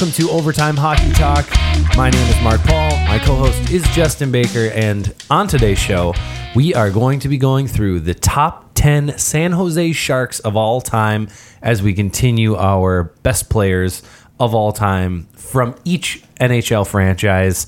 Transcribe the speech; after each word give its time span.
welcome 0.00 0.14
to 0.14 0.30
Overtime 0.30 0.78
Hockey 0.78 1.12
Talk. 1.12 1.46
My 1.94 2.08
name 2.08 2.26
is 2.30 2.42
Mark 2.42 2.62
Paul. 2.62 2.90
My 3.06 3.18
co 3.18 3.34
host 3.34 3.70
is 3.70 3.82
Justin 3.88 4.32
Baker. 4.32 4.70
And 4.72 5.14
on 5.28 5.46
today's 5.46 5.78
show, 5.78 6.14
we 6.54 6.72
are 6.72 6.90
going 6.90 7.20
to 7.20 7.28
be 7.28 7.36
going 7.36 7.66
through 7.66 8.00
the 8.00 8.14
top 8.14 8.70
10 8.72 9.18
San 9.18 9.52
Jose 9.52 9.92
Sharks 9.92 10.40
of 10.40 10.56
all 10.56 10.80
time 10.80 11.28
as 11.60 11.82
we 11.82 11.92
continue 11.92 12.56
our 12.56 13.12
best 13.22 13.50
players 13.50 14.02
of 14.38 14.54
all 14.54 14.72
time 14.72 15.24
from 15.34 15.74
each 15.84 16.22
NHL 16.40 16.86
franchise. 16.86 17.66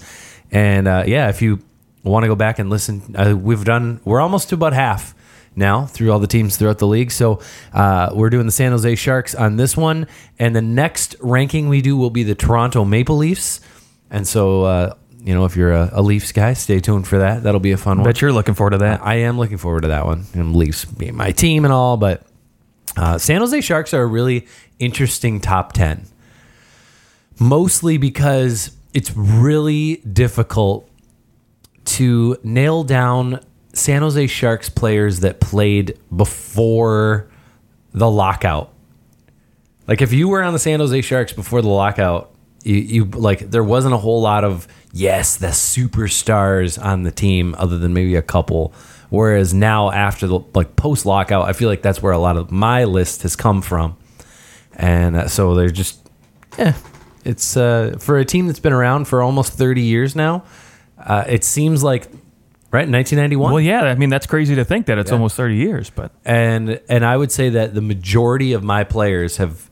And 0.50 0.88
uh, 0.88 1.04
yeah, 1.06 1.28
if 1.28 1.42
you 1.42 1.58
want 2.02 2.24
to 2.24 2.28
go 2.28 2.34
back 2.34 2.58
and 2.58 2.70
listen, 2.70 3.14
uh, 3.14 3.36
we've 3.36 3.66
done, 3.66 4.00
we're 4.06 4.22
almost 4.22 4.48
to 4.48 4.54
about 4.54 4.72
half 4.72 5.14
now 5.54 5.86
through 5.86 6.10
all 6.10 6.18
the 6.18 6.26
teams 6.26 6.56
throughout 6.56 6.78
the 6.78 6.86
league. 6.86 7.10
So 7.10 7.40
uh, 7.72 8.10
we're 8.14 8.30
doing 8.30 8.46
the 8.46 8.52
San 8.52 8.72
Jose 8.72 8.94
Sharks 8.94 9.34
on 9.34 9.56
this 9.56 9.76
one, 9.76 10.06
and 10.38 10.54
the 10.56 10.62
next 10.62 11.16
ranking 11.20 11.68
we 11.68 11.82
do 11.82 11.96
will 11.96 12.10
be 12.10 12.22
the 12.22 12.34
Toronto 12.34 12.84
Maple 12.84 13.16
Leafs. 13.16 13.60
And 14.10 14.26
so, 14.26 14.62
uh, 14.62 14.94
you 15.20 15.34
know, 15.34 15.44
if 15.44 15.56
you're 15.56 15.72
a, 15.72 15.90
a 15.92 16.02
Leafs 16.02 16.32
guy, 16.32 16.52
stay 16.52 16.80
tuned 16.80 17.06
for 17.06 17.18
that. 17.18 17.42
That'll 17.42 17.60
be 17.60 17.72
a 17.72 17.76
fun 17.76 17.98
one. 17.98 18.04
Bet 18.04 18.20
you're 18.20 18.32
looking 18.32 18.54
forward 18.54 18.70
to 18.70 18.78
that. 18.78 19.00
I 19.02 19.16
am 19.16 19.38
looking 19.38 19.58
forward 19.58 19.82
to 19.82 19.88
that 19.88 20.04
one. 20.04 20.24
And 20.34 20.54
Leafs 20.56 20.84
being 20.84 21.16
my 21.16 21.32
team 21.32 21.64
and 21.64 21.72
all, 21.72 21.96
but 21.96 22.26
uh, 22.96 23.18
San 23.18 23.40
Jose 23.40 23.60
Sharks 23.60 23.94
are 23.94 24.02
a 24.02 24.06
really 24.06 24.46
interesting 24.78 25.40
top 25.40 25.72
10. 25.72 26.06
Mostly 27.38 27.96
because 27.96 28.76
it's 28.92 29.16
really 29.16 29.96
difficult 29.96 30.88
to 31.84 32.36
nail 32.42 32.84
down 32.84 33.40
San 33.72 34.02
Jose 34.02 34.26
Sharks 34.26 34.68
players 34.68 35.20
that 35.20 35.40
played 35.40 35.98
before 36.14 37.30
the 37.92 38.10
lockout. 38.10 38.72
Like 39.86 40.02
if 40.02 40.12
you 40.12 40.28
were 40.28 40.42
on 40.42 40.52
the 40.52 40.58
San 40.58 40.80
Jose 40.80 41.00
Sharks 41.02 41.32
before 41.32 41.62
the 41.62 41.68
lockout, 41.68 42.30
you, 42.62 42.76
you 42.76 43.04
like 43.04 43.50
there 43.50 43.64
wasn't 43.64 43.94
a 43.94 43.98
whole 43.98 44.20
lot 44.20 44.44
of 44.44 44.68
yes, 44.92 45.36
the 45.36 45.48
superstars 45.48 46.82
on 46.82 47.02
the 47.02 47.10
team 47.10 47.54
other 47.58 47.78
than 47.78 47.92
maybe 47.92 48.14
a 48.14 48.22
couple. 48.22 48.72
Whereas 49.10 49.52
now 49.52 49.90
after 49.90 50.26
the 50.26 50.40
like 50.54 50.76
post 50.76 51.04
lockout, 51.04 51.48
I 51.48 51.52
feel 51.52 51.68
like 51.68 51.82
that's 51.82 52.00
where 52.00 52.12
a 52.12 52.18
lot 52.18 52.36
of 52.36 52.50
my 52.50 52.84
list 52.84 53.22
has 53.22 53.36
come 53.36 53.62
from. 53.62 53.96
And 54.74 55.16
uh, 55.16 55.28
so 55.28 55.54
they're 55.54 55.70
just 55.70 56.08
yeah, 56.58 56.74
it's 57.24 57.56
uh, 57.56 57.96
for 57.98 58.18
a 58.18 58.24
team 58.24 58.46
that's 58.46 58.60
been 58.60 58.72
around 58.72 59.06
for 59.06 59.22
almost 59.22 59.54
30 59.54 59.82
years 59.82 60.14
now. 60.14 60.44
Uh, 60.98 61.24
it 61.26 61.44
seems 61.44 61.82
like 61.82 62.08
right 62.72 62.88
1991 62.88 63.52
well, 63.52 63.60
yeah, 63.60 63.82
I 63.82 63.94
mean 63.94 64.10
that's 64.10 64.26
crazy 64.26 64.54
to 64.56 64.64
think 64.64 64.86
that 64.86 64.98
it's 64.98 65.12
almost 65.12 65.36
30 65.36 65.56
years, 65.56 65.90
but 65.90 66.10
and 66.24 66.80
and 66.88 67.04
I 67.04 67.16
would 67.16 67.30
say 67.30 67.50
that 67.50 67.74
the 67.74 67.80
majority 67.82 68.52
of 68.52 68.64
my 68.64 68.82
players 68.82 69.36
have 69.36 69.70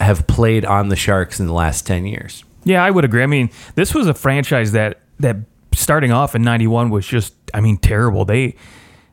have 0.00 0.26
played 0.26 0.64
on 0.64 0.88
the 0.88 0.96
Sharks 0.96 1.38
in 1.40 1.46
the 1.46 1.52
last 1.52 1.86
10 1.86 2.04
years. 2.06 2.44
yeah, 2.64 2.84
I 2.84 2.90
would 2.90 3.04
agree. 3.04 3.22
I 3.22 3.26
mean, 3.26 3.50
this 3.76 3.94
was 3.94 4.08
a 4.08 4.14
franchise 4.14 4.72
that 4.72 5.00
that 5.20 5.36
starting 5.72 6.12
off 6.12 6.34
in 6.34 6.42
91 6.42 6.90
was 6.90 7.06
just 7.06 7.34
I 7.54 7.60
mean 7.60 7.78
terrible. 7.78 8.24
They 8.24 8.56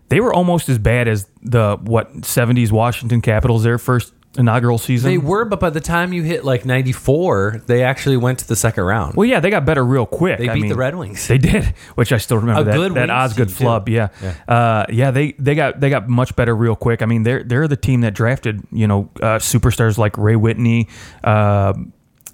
they 0.09 0.19
were 0.19 0.33
almost 0.33 0.67
as 0.69 0.79
bad 0.79 1.07
as 1.07 1.27
the 1.41 1.77
what 1.81 2.11
70s 2.21 2.71
Washington 2.71 3.21
Capitals 3.21 3.63
their 3.63 3.77
first 3.77 4.13
inaugural 4.37 4.77
season. 4.77 5.09
They 5.09 5.17
were, 5.17 5.43
but 5.45 5.59
by 5.59 5.69
the 5.69 5.81
time 5.81 6.13
you 6.13 6.23
hit 6.23 6.45
like 6.45 6.65
94, 6.65 7.63
they 7.65 7.83
actually 7.83 8.17
went 8.17 8.39
to 8.39 8.47
the 8.47 8.55
second 8.55 8.83
round. 8.83 9.15
well, 9.15 9.25
yeah, 9.25 9.39
they 9.39 9.49
got 9.49 9.65
better 9.65 9.83
real 9.83 10.05
quick. 10.05 10.39
They 10.39 10.49
I 10.49 10.53
beat 10.53 10.61
mean, 10.61 10.69
the 10.69 10.77
Red 10.77 10.95
Wings. 10.95 11.27
They 11.27 11.37
did, 11.37 11.65
which 11.95 12.11
I 12.11 12.17
still 12.17 12.37
remember 12.37 12.61
A 12.61 12.65
that 12.65 12.75
good 12.75 12.93
that 12.93 13.09
Osgood 13.09 13.47
team, 13.49 13.55
too. 13.57 13.63
flub. 13.63 13.89
Yeah, 13.89 14.09
Yeah. 14.21 14.35
Uh, 14.47 14.85
yeah. 14.89 15.11
They 15.11 15.33
they 15.33 15.55
got 15.55 15.79
they 15.79 15.89
got 15.89 16.07
much 16.07 16.35
better 16.35 16.55
real 16.55 16.75
quick. 16.75 17.01
I 17.01 17.05
mean, 17.05 17.23
they're 17.23 17.43
they're 17.43 17.67
the 17.67 17.75
team 17.77 18.01
that 18.01 18.13
drafted 18.13 18.61
you 18.71 18.87
know 18.87 19.09
uh, 19.17 19.39
superstars 19.39 19.97
like 19.97 20.17
Ray 20.17 20.35
Whitney. 20.35 20.87
Uh, 21.23 21.73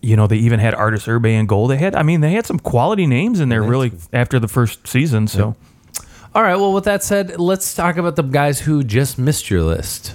you 0.02 0.16
know, 0.16 0.28
they 0.28 0.38
even 0.38 0.60
had 0.60 0.76
Arturs 0.76 1.06
Irbe 1.08 1.26
in 1.26 1.48
goal. 1.48 1.66
They 1.66 1.78
had, 1.78 1.96
I 1.96 2.04
mean, 2.04 2.22
they 2.22 2.34
had 2.34 2.46
some 2.46 2.60
quality 2.60 3.08
names 3.08 3.40
in 3.40 3.50
there 3.50 3.64
really 3.64 3.92
after 4.14 4.40
the 4.40 4.48
first 4.48 4.86
season. 4.86 5.26
So, 5.26 5.56
All 6.36 6.44
right, 6.44 6.56
well, 6.56 6.74
with 6.74 6.84
that 6.84 7.02
said, 7.02 7.40
let's 7.40 7.74
talk 7.74 7.98
about 7.98 8.16
the 8.16 8.22
guys 8.22 8.60
who 8.60 8.84
just 8.84 9.18
missed 9.18 9.50
your 9.50 9.64
list. 9.64 10.14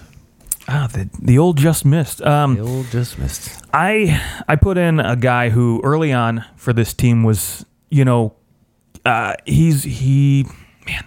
Ah, 0.71 0.89
the, 0.93 1.11
the 1.21 1.39
old 1.39 1.57
just 1.59 1.85
missed. 1.85 2.23
Um, 2.23 2.55
The 2.55 2.63
old 2.63 2.87
just 2.91 3.19
missed. 3.19 3.63
I 3.75 4.21
I 4.49 4.57
put 4.57 4.79
in 4.79 5.01
a 5.01 5.17
guy 5.17 5.51
who 5.51 5.81
early 5.85 6.13
on 6.13 6.45
for 6.57 6.73
this 6.73 6.95
team 6.95 7.23
was 7.25 7.67
you 7.91 8.05
know 8.05 8.35
uh, 9.05 9.35
he's 9.47 9.83
he 9.83 10.47
man 10.87 11.05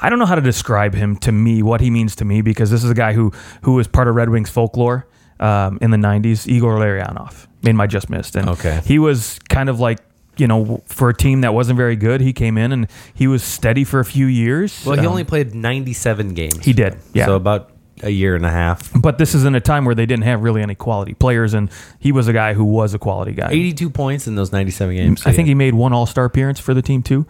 I 0.00 0.10
don't 0.10 0.18
know 0.18 0.26
how 0.26 0.34
to 0.34 0.42
describe 0.42 0.94
him 0.94 1.16
to 1.18 1.32
me 1.32 1.62
what 1.62 1.80
he 1.80 1.90
means 1.90 2.16
to 2.16 2.24
me 2.24 2.42
because 2.42 2.70
this 2.70 2.84
is 2.84 2.90
a 2.90 2.94
guy 2.94 3.12
who 3.14 3.32
who 3.62 3.74
was 3.74 3.86
part 3.88 4.08
of 4.08 4.14
Red 4.14 4.28
Wings 4.30 4.50
folklore 4.50 5.06
um, 5.40 5.78
in 5.80 5.90
the 5.90 5.96
'90s. 5.96 6.46
Igor 6.46 6.76
Larionov 6.78 7.46
made 7.62 7.74
my 7.74 7.86
just 7.86 8.10
missed 8.10 8.36
and 8.36 8.48
Okay. 8.48 8.80
he 8.84 8.98
was 8.98 9.38
kind 9.48 9.68
of 9.68 9.80
like. 9.80 9.98
You 10.38 10.46
know, 10.46 10.82
for 10.84 11.08
a 11.08 11.14
team 11.14 11.40
that 11.40 11.54
wasn't 11.54 11.78
very 11.78 11.96
good, 11.96 12.20
he 12.20 12.34
came 12.34 12.58
in 12.58 12.70
and 12.70 12.88
he 13.14 13.26
was 13.26 13.42
steady 13.42 13.84
for 13.84 14.00
a 14.00 14.04
few 14.04 14.26
years. 14.26 14.84
Well, 14.84 14.94
he 14.94 15.06
Um, 15.06 15.12
only 15.12 15.24
played 15.24 15.54
97 15.54 16.34
games. 16.34 16.62
He 16.62 16.74
did, 16.74 16.98
yeah. 17.14 17.24
So 17.24 17.36
about 17.36 17.70
a 18.02 18.10
year 18.10 18.34
and 18.36 18.44
a 18.44 18.50
half. 18.50 18.90
but 19.00 19.18
this 19.18 19.34
is 19.34 19.44
in 19.44 19.54
a 19.54 19.60
time 19.60 19.84
where 19.84 19.94
they 19.94 20.06
didn't 20.06 20.24
have 20.24 20.42
really 20.42 20.62
any 20.62 20.74
quality 20.74 21.14
players, 21.14 21.54
and 21.54 21.70
he 21.98 22.12
was 22.12 22.28
a 22.28 22.32
guy 22.32 22.52
who 22.54 22.64
was 22.64 22.94
a 22.94 22.98
quality 22.98 23.32
guy. 23.32 23.48
82 23.50 23.90
points 23.90 24.26
in 24.26 24.34
those 24.34 24.52
97 24.52 24.94
games. 24.94 25.26
I 25.26 25.32
think 25.32 25.48
he 25.48 25.54
made 25.54 25.74
one 25.74 25.92
All 25.92 26.06
Star 26.06 26.24
appearance 26.24 26.60
for 26.60 26.74
the 26.74 26.82
team 26.82 27.02
too. 27.02 27.26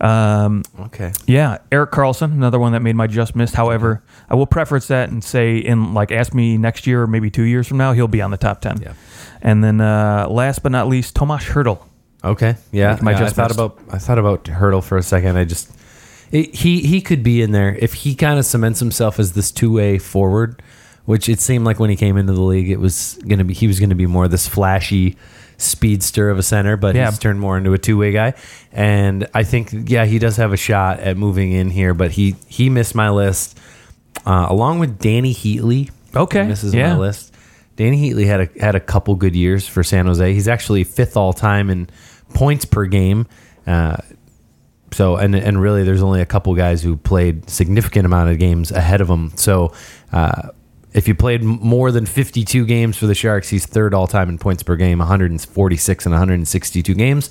Um, 0.00 0.62
Okay. 0.78 1.12
yeah, 1.26 1.58
Erik 1.70 1.90
Karlsson, 1.90 2.32
another 2.32 2.58
one 2.58 2.72
that 2.72 2.80
made 2.80 2.96
my 2.96 3.06
just 3.06 3.36
missed. 3.36 3.54
However, 3.54 4.02
I 4.28 4.34
will 4.34 4.46
preference 4.46 4.88
that 4.88 5.10
and 5.10 5.22
say 5.22 5.58
in 5.58 5.94
like 5.94 6.10
ask 6.12 6.32
me 6.34 6.56
next 6.58 6.86
year 6.86 7.02
or 7.02 7.06
maybe 7.06 7.30
two 7.30 7.42
years 7.44 7.66
from 7.66 7.76
now, 7.78 7.92
he'll 7.92 8.08
be 8.08 8.22
on 8.22 8.30
the 8.30 8.36
top 8.38 8.60
ten. 8.60 8.80
Yeah. 8.80 8.94
And 9.42 9.62
then 9.64 9.80
uh, 9.80 10.26
last 10.28 10.62
but 10.62 10.72
not 10.72 10.88
least, 10.88 11.14
Tomas 11.16 11.44
Hertl. 11.44 11.78
Okay. 12.22 12.56
Yeah. 12.72 12.98
my 13.00 13.12
yeah, 13.12 13.16
I 13.16 13.20
just 13.20 13.36
thought 13.36 13.50
about 13.52 13.78
I 13.90 13.98
thought 13.98 14.18
about 14.18 14.44
Hertl 14.44 14.82
for 14.84 14.98
a 14.98 15.02
second. 15.02 15.36
I 15.36 15.44
just 15.44 15.70
it, 16.32 16.54
he 16.54 16.80
he 16.80 17.00
could 17.00 17.22
be 17.22 17.42
in 17.42 17.52
there 17.52 17.74
if 17.76 17.92
he 17.94 18.14
kind 18.14 18.38
of 18.38 18.44
cements 18.44 18.80
himself 18.80 19.18
as 19.18 19.32
this 19.32 19.50
two 19.50 19.72
way 19.72 19.98
forward, 19.98 20.62
which 21.04 21.28
it 21.28 21.40
seemed 21.40 21.64
like 21.64 21.78
when 21.80 21.90
he 21.90 21.96
came 21.96 22.16
into 22.16 22.32
the 22.32 22.40
league, 22.42 22.70
it 22.70 22.78
was 22.80 23.18
gonna 23.28 23.44
be 23.44 23.54
he 23.54 23.66
was 23.66 23.80
gonna 23.80 23.94
be 23.94 24.06
more 24.06 24.28
this 24.28 24.46
flashy 24.48 25.16
speedster 25.58 26.30
of 26.30 26.38
a 26.38 26.42
center, 26.42 26.76
but 26.76 26.94
Yeah. 26.94 27.10
he's 27.10 27.18
turned 27.18 27.38
more 27.40 27.58
into 27.58 27.72
a 27.72 27.78
two 27.78 27.98
way 27.98 28.12
guy. 28.12 28.34
And 28.72 29.26
I 29.34 29.42
think 29.42 29.70
yeah, 29.90 30.04
he 30.06 30.18
does 30.18 30.36
have 30.36 30.52
a 30.52 30.56
shot 30.56 31.00
at 31.00 31.16
moving 31.16 31.52
in 31.52 31.70
here, 31.70 31.94
but 31.94 32.12
he 32.12 32.36
he 32.48 32.70
missed 32.70 32.94
my 32.94 33.10
list 33.10 33.58
uh, 34.26 34.46
along 34.48 34.78
with 34.78 34.98
Dany 34.98 35.34
Heatley. 35.34 35.90
Okay, 36.14 36.42
He 36.42 36.48
misses 36.48 36.74
yeah. 36.74 36.94
my 36.94 36.98
list. 36.98 37.32
Dany 37.76 38.00
Heatley 38.00 38.26
had 38.26 38.40
a 38.40 38.48
had 38.60 38.74
a 38.74 38.80
couple 38.80 39.14
good 39.16 39.34
years 39.36 39.66
for 39.66 39.82
San 39.82 40.06
Jose. 40.06 40.32
He's 40.34 40.48
actually 40.48 40.84
fifth 40.84 41.16
all 41.16 41.32
time 41.32 41.70
in 41.70 41.88
points 42.34 42.64
per 42.64 42.86
game. 42.86 43.26
Uh, 43.66 43.96
so 44.92 45.16
and 45.16 45.34
and 45.34 45.60
really, 45.60 45.84
there's 45.84 46.02
only 46.02 46.20
a 46.20 46.26
couple 46.26 46.54
guys 46.54 46.82
who 46.82 46.96
played 46.96 47.48
significant 47.48 48.06
amount 48.06 48.30
of 48.30 48.38
games 48.38 48.70
ahead 48.70 49.00
of 49.00 49.08
him. 49.08 49.32
So 49.36 49.72
uh, 50.12 50.50
if 50.92 51.06
you 51.06 51.14
played 51.14 51.42
more 51.42 51.92
than 51.92 52.06
52 52.06 52.66
games 52.66 52.96
for 52.96 53.06
the 53.06 53.14
Sharks, 53.14 53.48
he's 53.48 53.66
third 53.66 53.94
all 53.94 54.06
time 54.06 54.28
in 54.28 54.38
points 54.38 54.62
per 54.62 54.76
game, 54.76 54.98
146 54.98 56.06
and 56.06 56.12
162 56.12 56.94
games. 56.94 57.30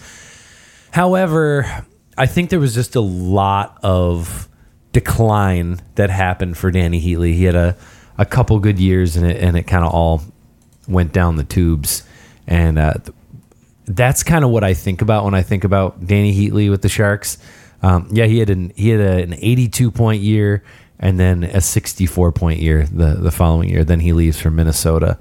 However, 0.92 1.86
I 2.18 2.26
think 2.26 2.50
there 2.50 2.60
was 2.60 2.74
just 2.74 2.96
a 2.96 3.02
lot 3.02 3.78
of 3.84 4.48
decline 4.92 5.82
that 5.96 6.10
happened 6.10 6.58
for 6.58 6.72
Dany 6.72 7.02
Heatley. 7.02 7.34
He 7.34 7.44
had 7.44 7.56
a, 7.56 7.78
a 8.18 8.26
couple 8.26 8.60
good 8.60 8.80
years 8.80 9.16
and 9.16 9.30
it 9.30 9.42
and 9.42 9.58
it 9.58 9.64
kind 9.64 9.86
of 9.86 9.94
all 9.94 10.22
went 10.88 11.14
down 11.14 11.36
the 11.36 11.44
tubes. 11.44 12.04
And 12.48 12.80
uh, 12.80 12.96
that's 13.90 14.24
kind 14.24 14.46
of 14.46 14.52
what 14.52 14.64
I 14.64 14.74
think 14.76 15.02
about 15.02 15.26
when 15.26 15.34
I 15.34 15.42
think 15.42 15.64
about 15.64 16.00
Dany 16.02 16.34
Heatley 16.34 16.70
with 16.70 16.84
the 16.84 16.90
Sharks. 16.90 17.40
Um, 17.82 18.08
yeah, 18.12 18.26
he 18.26 18.38
had 18.38 18.50
an 18.50 18.72
he 18.76 18.90
had 18.90 19.02
a, 19.02 19.24
an 19.24 19.34
82 19.34 19.92
point 19.92 20.22
year 20.22 20.64
and 21.00 21.20
then 21.20 21.44
a 21.44 21.60
64 21.60 22.32
point 22.32 22.60
year 22.60 22.86
the 22.86 23.16
the 23.16 23.32
following 23.32 23.70
year. 23.70 23.84
Then 23.84 24.00
he 24.00 24.14
leaves 24.14 24.40
for 24.40 24.52
Minnesota. 24.52 25.18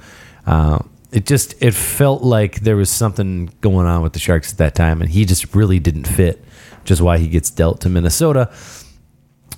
Uh, 0.46 0.80
it 1.10 1.24
just 1.24 1.54
it 1.62 1.72
felt 1.72 2.22
like 2.22 2.60
there 2.60 2.76
was 2.76 2.90
something 2.90 3.50
going 3.62 3.86
on 3.86 4.02
with 4.02 4.12
the 4.12 4.18
Sharks 4.18 4.52
at 4.52 4.58
that 4.58 4.74
time, 4.74 5.00
and 5.00 5.10
he 5.10 5.24
just 5.24 5.54
really 5.54 5.78
didn't 5.78 6.06
fit, 6.06 6.44
which 6.82 6.90
is 6.90 7.00
why 7.00 7.16
he 7.16 7.28
gets 7.28 7.50
dealt 7.50 7.80
to 7.82 7.88
Minnesota. 7.88 8.50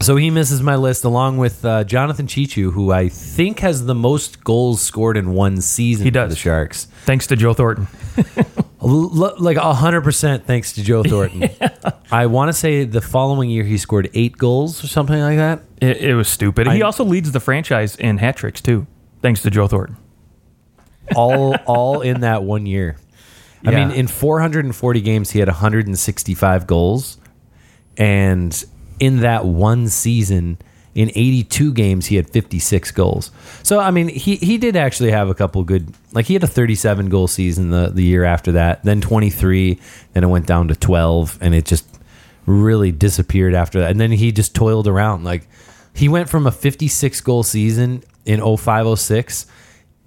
So 0.01 0.17
he 0.17 0.31
misses 0.31 0.63
my 0.63 0.77
list 0.77 1.05
along 1.05 1.39
with 1.39 1.65
uh, 1.65 1.85
Jonathan 1.85 2.27
Cheechoo, 2.27 2.73
who 2.73 2.91
I 2.93 3.09
think 3.09 3.59
has 3.59 3.85
the 3.85 3.95
most 3.95 4.45
goals 4.45 4.81
scored 4.81 5.17
in 5.17 5.33
one 5.33 5.61
season. 5.61 6.05
He 6.05 6.11
for 6.11 6.15
does. 6.15 6.31
the 6.31 6.37
Sharks. 6.37 6.87
Thanks 7.05 7.27
to 7.27 7.37
Joe 7.37 7.53
Thornton. 7.53 7.89
L- 8.83 9.35
like 9.39 9.57
hundred 9.59 10.03
percent 10.03 10.47
thanks 10.47 10.73
to 10.75 10.83
Joe 10.83 11.03
Thornton. 11.03 11.51
I 12.11 12.27
want 12.27 12.49
to 12.49 12.53
say 12.53 12.85
the 12.85 13.01
following 13.03 13.51
year 13.51 13.65
he 13.65 13.77
scored 13.77 14.09
eight 14.15 14.39
goals 14.39 14.83
or 14.83 14.87
something 14.87 15.21
like 15.21 15.37
that. 15.37 15.63
It, 15.83 15.99
it 15.99 16.15
was 16.15 16.29
stupid. 16.29 16.67
he 16.69 16.83
also 16.83 17.05
leads 17.05 17.31
the 17.33 17.41
franchise 17.41 17.95
in 17.97 18.19
hat 18.19 18.37
tricks 18.37 18.61
too, 18.61 18.87
thanks 19.23 19.43
to 19.43 19.51
Joe 19.51 19.67
Thornton. 19.69 19.97
All 21.15 21.55
all 21.67 22.01
in 22.01 22.21
that 22.21 22.43
one 22.45 22.67
year. 22.67 22.97
I 23.67 23.73
Yeah. 23.73 23.89
mean, 23.89 23.97
in 23.97 24.07
440 24.07 25.01
games, 25.03 25.31
he 25.33 25.39
had 25.41 25.49
165 25.49 26.67
goals, 26.67 27.19
and 27.99 28.65
in 28.99 29.21
that 29.21 29.45
one 29.45 29.89
season, 29.89 30.57
in 30.95 31.11
82 31.11 31.73
games, 31.73 32.07
he 32.07 32.17
had 32.17 32.29
56 32.29 32.91
goals. 32.93 33.31
So 33.63 33.79
I 33.79 33.91
mean, 33.91 34.09
he 34.09 34.37
he 34.37 34.59
did 34.59 34.77
actually 34.77 35.13
have 35.13 35.29
a 35.29 35.35
couple 35.35 35.63
good. 35.65 35.93
Like 36.13 36.27
he 36.27 36.35
had 36.35 36.43
a 36.43 36.49
37 36.49 37.09
goal 37.09 37.29
season 37.29 37.71
the 37.71 37.91
the 37.91 38.03
year 38.03 38.25
after 38.25 38.53
that, 38.53 38.83
then 38.85 39.01
23, 39.01 39.79
then 40.13 40.25
it 40.25 40.29
went 40.29 40.47
down 40.47 40.69
to 40.69 40.75
12, 40.75 41.39
and 41.41 41.55
it 41.55 41.65
just 41.65 41.87
really 42.47 42.93
disappeared 42.93 43.55
after 43.55 43.81
that. 43.81 43.91
And 43.91 44.01
then 44.01 44.11
he 44.11 44.33
just 44.33 44.55
toiled 44.55 44.89
around. 44.89 45.25
Like 45.25 45.49
he 45.95 46.09
went 46.09 46.29
from 46.29 46.47
a 46.47 46.53
56 46.53 47.21
goal 47.21 47.43
season 47.43 48.03
in 48.25 48.41
0506 48.41 49.47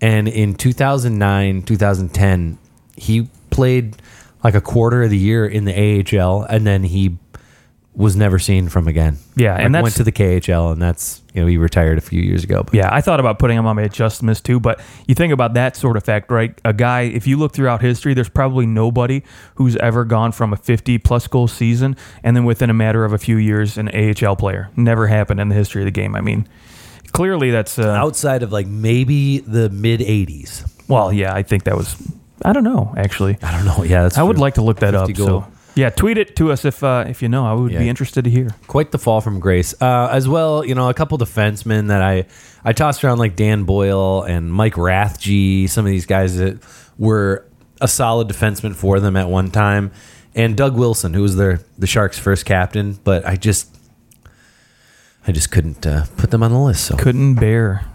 and 0.02 0.28
in 0.28 0.56
2009, 0.56 1.62
2010, 1.62 2.58
he 2.98 3.30
played 3.50 3.96
like 4.44 4.56
a 4.56 4.62
quarter 4.62 5.04
of 5.04 5.10
the 5.10 5.18
year 5.18 5.46
in 5.46 5.66
the 5.66 6.20
AHL 6.20 6.44
and 6.44 6.68
then 6.68 6.84
he 6.84 7.18
was 7.96 8.16
never 8.16 8.40
seen 8.40 8.70
from 8.70 8.88
again. 8.88 9.18
Yeah, 9.36 9.54
and 9.54 9.66
Like, 9.66 9.72
that's- 9.72 9.84
went 9.84 9.96
to 9.98 10.04
the 10.04 10.12
KHL 10.12 10.72
and 10.72 10.82
that's, 10.82 11.22
you 11.32 11.42
know, 11.42 11.48
he 11.48 11.58
retired 11.58 12.00
a 12.00 12.02
few 12.02 12.22
years 12.24 12.44
ago. 12.44 12.64
But 12.64 12.74
Yeah, 12.74 12.90
I 12.92 13.02
thought 13.02 13.20
about 13.20 13.38
putting 13.38 13.56
him 13.56 13.68
on 13.68 13.76
my 13.76 13.84
adjust 13.84 14.24
miss 14.24 14.42
too, 14.42 14.60
but 14.60 14.80
you 15.08 15.14
think 15.14 15.32
about 15.32 15.54
that 15.54 15.76
sort 15.76 15.96
of 15.96 16.04
fact, 16.04 16.32
right? 16.32 16.60
A 16.66 16.74
guy, 16.74 17.02
if 17.02 17.28
you 17.28 17.38
look 17.38 17.54
throughout 17.54 17.82
history, 17.82 18.16
there's 18.16 18.30
probably 18.30 18.66
nobody 18.66 19.22
who's 19.56 19.76
ever 19.76 20.06
gone 20.06 20.32
from 20.32 20.54
a 20.54 20.58
50 20.58 20.98
plus 20.98 21.28
goal 21.28 21.48
season 21.48 21.96
and 22.24 22.36
then 22.36 22.46
within 22.46 22.72
a 22.72 22.74
matter 22.74 23.06
of 23.06 23.14
a 23.14 23.20
few 23.20 23.38
years, 23.38 23.78
an 23.78 23.90
AHL 23.90 24.36
player. 24.38 24.70
Never 24.76 25.06
happened 25.06 25.40
in 25.40 25.50
the 25.50 25.56
history 25.56 25.84
of 25.84 25.86
the 25.86 25.92
game. 25.92 26.16
I 26.16 26.22
mean, 26.22 26.48
clearly 27.12 27.52
that's, 27.52 27.78
uh, 27.78 27.90
outside 27.92 28.42
of 28.42 28.52
like 28.52 28.66
maybe 28.66 29.38
the 29.40 29.70
mid 29.70 30.00
80s. 30.00 30.64
well, 30.88 31.14
yeah, 31.14 31.32
I 31.34 31.44
think 31.44 31.66
that 31.66 31.78
was, 31.78 31.96
I 32.44 32.54
don't 32.54 32.64
know, 32.64 32.92
actually. 32.98 33.38
I 33.44 33.52
don't 33.52 33.66
know. 33.66 33.84
Yeah, 33.84 34.02
that's 34.02 34.18
I 34.18 34.24
would 34.24 34.40
like 34.40 34.56
to 34.56 34.64
look 34.64 34.80
that 34.80 34.96
up. 34.96 35.08
50 35.08 35.22
So, 35.22 35.28
goal. 35.28 35.48
Yeah, 35.76 35.90
tweet 35.90 36.18
it 36.20 36.36
to 36.36 36.52
us 36.52 36.66
if 36.66 36.84
uh, 36.84 37.06
if 37.08 37.22
you 37.22 37.30
know. 37.30 37.46
I 37.48 37.54
would 37.54 37.72
Yeah. 37.72 37.80
be 37.80 37.90
interested 37.90 38.24
to 38.26 38.30
hear. 38.30 38.50
quite 38.68 38.92
the 38.92 39.00
fall 39.00 39.22
from 39.22 39.40
grace. 39.40 39.74
Uh, 39.82 40.08
as 40.12 40.28
well, 40.28 40.64
you 40.66 40.76
know, 40.76 40.90
a 40.90 40.94
couple 40.94 41.18
defensemen 41.18 41.88
that 41.88 42.02
I 42.02 42.26
I 42.64 42.74
tossed 42.74 43.04
around 43.04 43.18
like 43.18 43.36
Dan 43.36 43.64
Boyle 43.64 44.22
and 44.24 44.54
Mike 44.54 44.76
Rathje, 44.76 45.68
some 45.70 45.86
of 45.86 45.90
these 45.92 46.06
guys 46.06 46.38
that 46.38 46.60
were 46.98 47.46
a 47.82 47.88
solid 47.88 48.28
defenseman 48.30 48.76
for 48.76 49.00
them 49.00 49.18
at 49.18 49.28
one 49.30 49.50
time, 49.52 49.92
and 50.36 50.56
Doug 50.56 50.78
Wilson, 50.78 51.14
who 51.16 51.22
was 51.24 51.36
their 51.38 51.60
the 51.78 51.88
Sharks' 51.88 52.20
first 52.20 52.46
captain, 52.46 53.00
but 53.04 53.26
I 53.26 53.36
just 53.36 53.76
I 55.28 55.32
just 55.32 55.52
couldn't 55.52 55.86
uh, 55.88 56.06
put 56.18 56.32
them 56.32 56.44
on 56.44 56.52
the 56.52 56.60
list, 56.60 56.86
so 56.86 56.96
Couldn't 56.98 57.36
bear. 57.36 57.86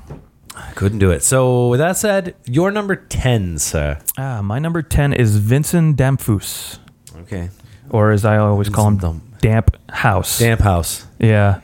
I 0.57 0.73
couldn't 0.73 0.99
do 0.99 1.11
it. 1.13 1.23
So 1.23 1.69
with 1.69 1.79
that 1.79 1.97
said, 1.97 2.35
your 2.45 2.71
number 2.73 2.97
ten, 2.97 3.59
sir. 3.59 3.99
Ah, 4.19 4.43
my 4.43 4.59
number 4.59 4.83
10 4.83 5.13
is 5.13 5.37
Vincent 5.37 5.97
Damphousse, 5.97 6.79
Okay, 7.21 7.51
or 7.91 8.11
as 8.13 8.25
I 8.25 8.39
always 8.39 8.69
call 8.69 8.89
him, 8.89 9.23
Damp 9.41 9.77
House. 9.91 10.39
Damp 10.39 10.61
House. 10.61 11.07
Yeah. 11.19 11.61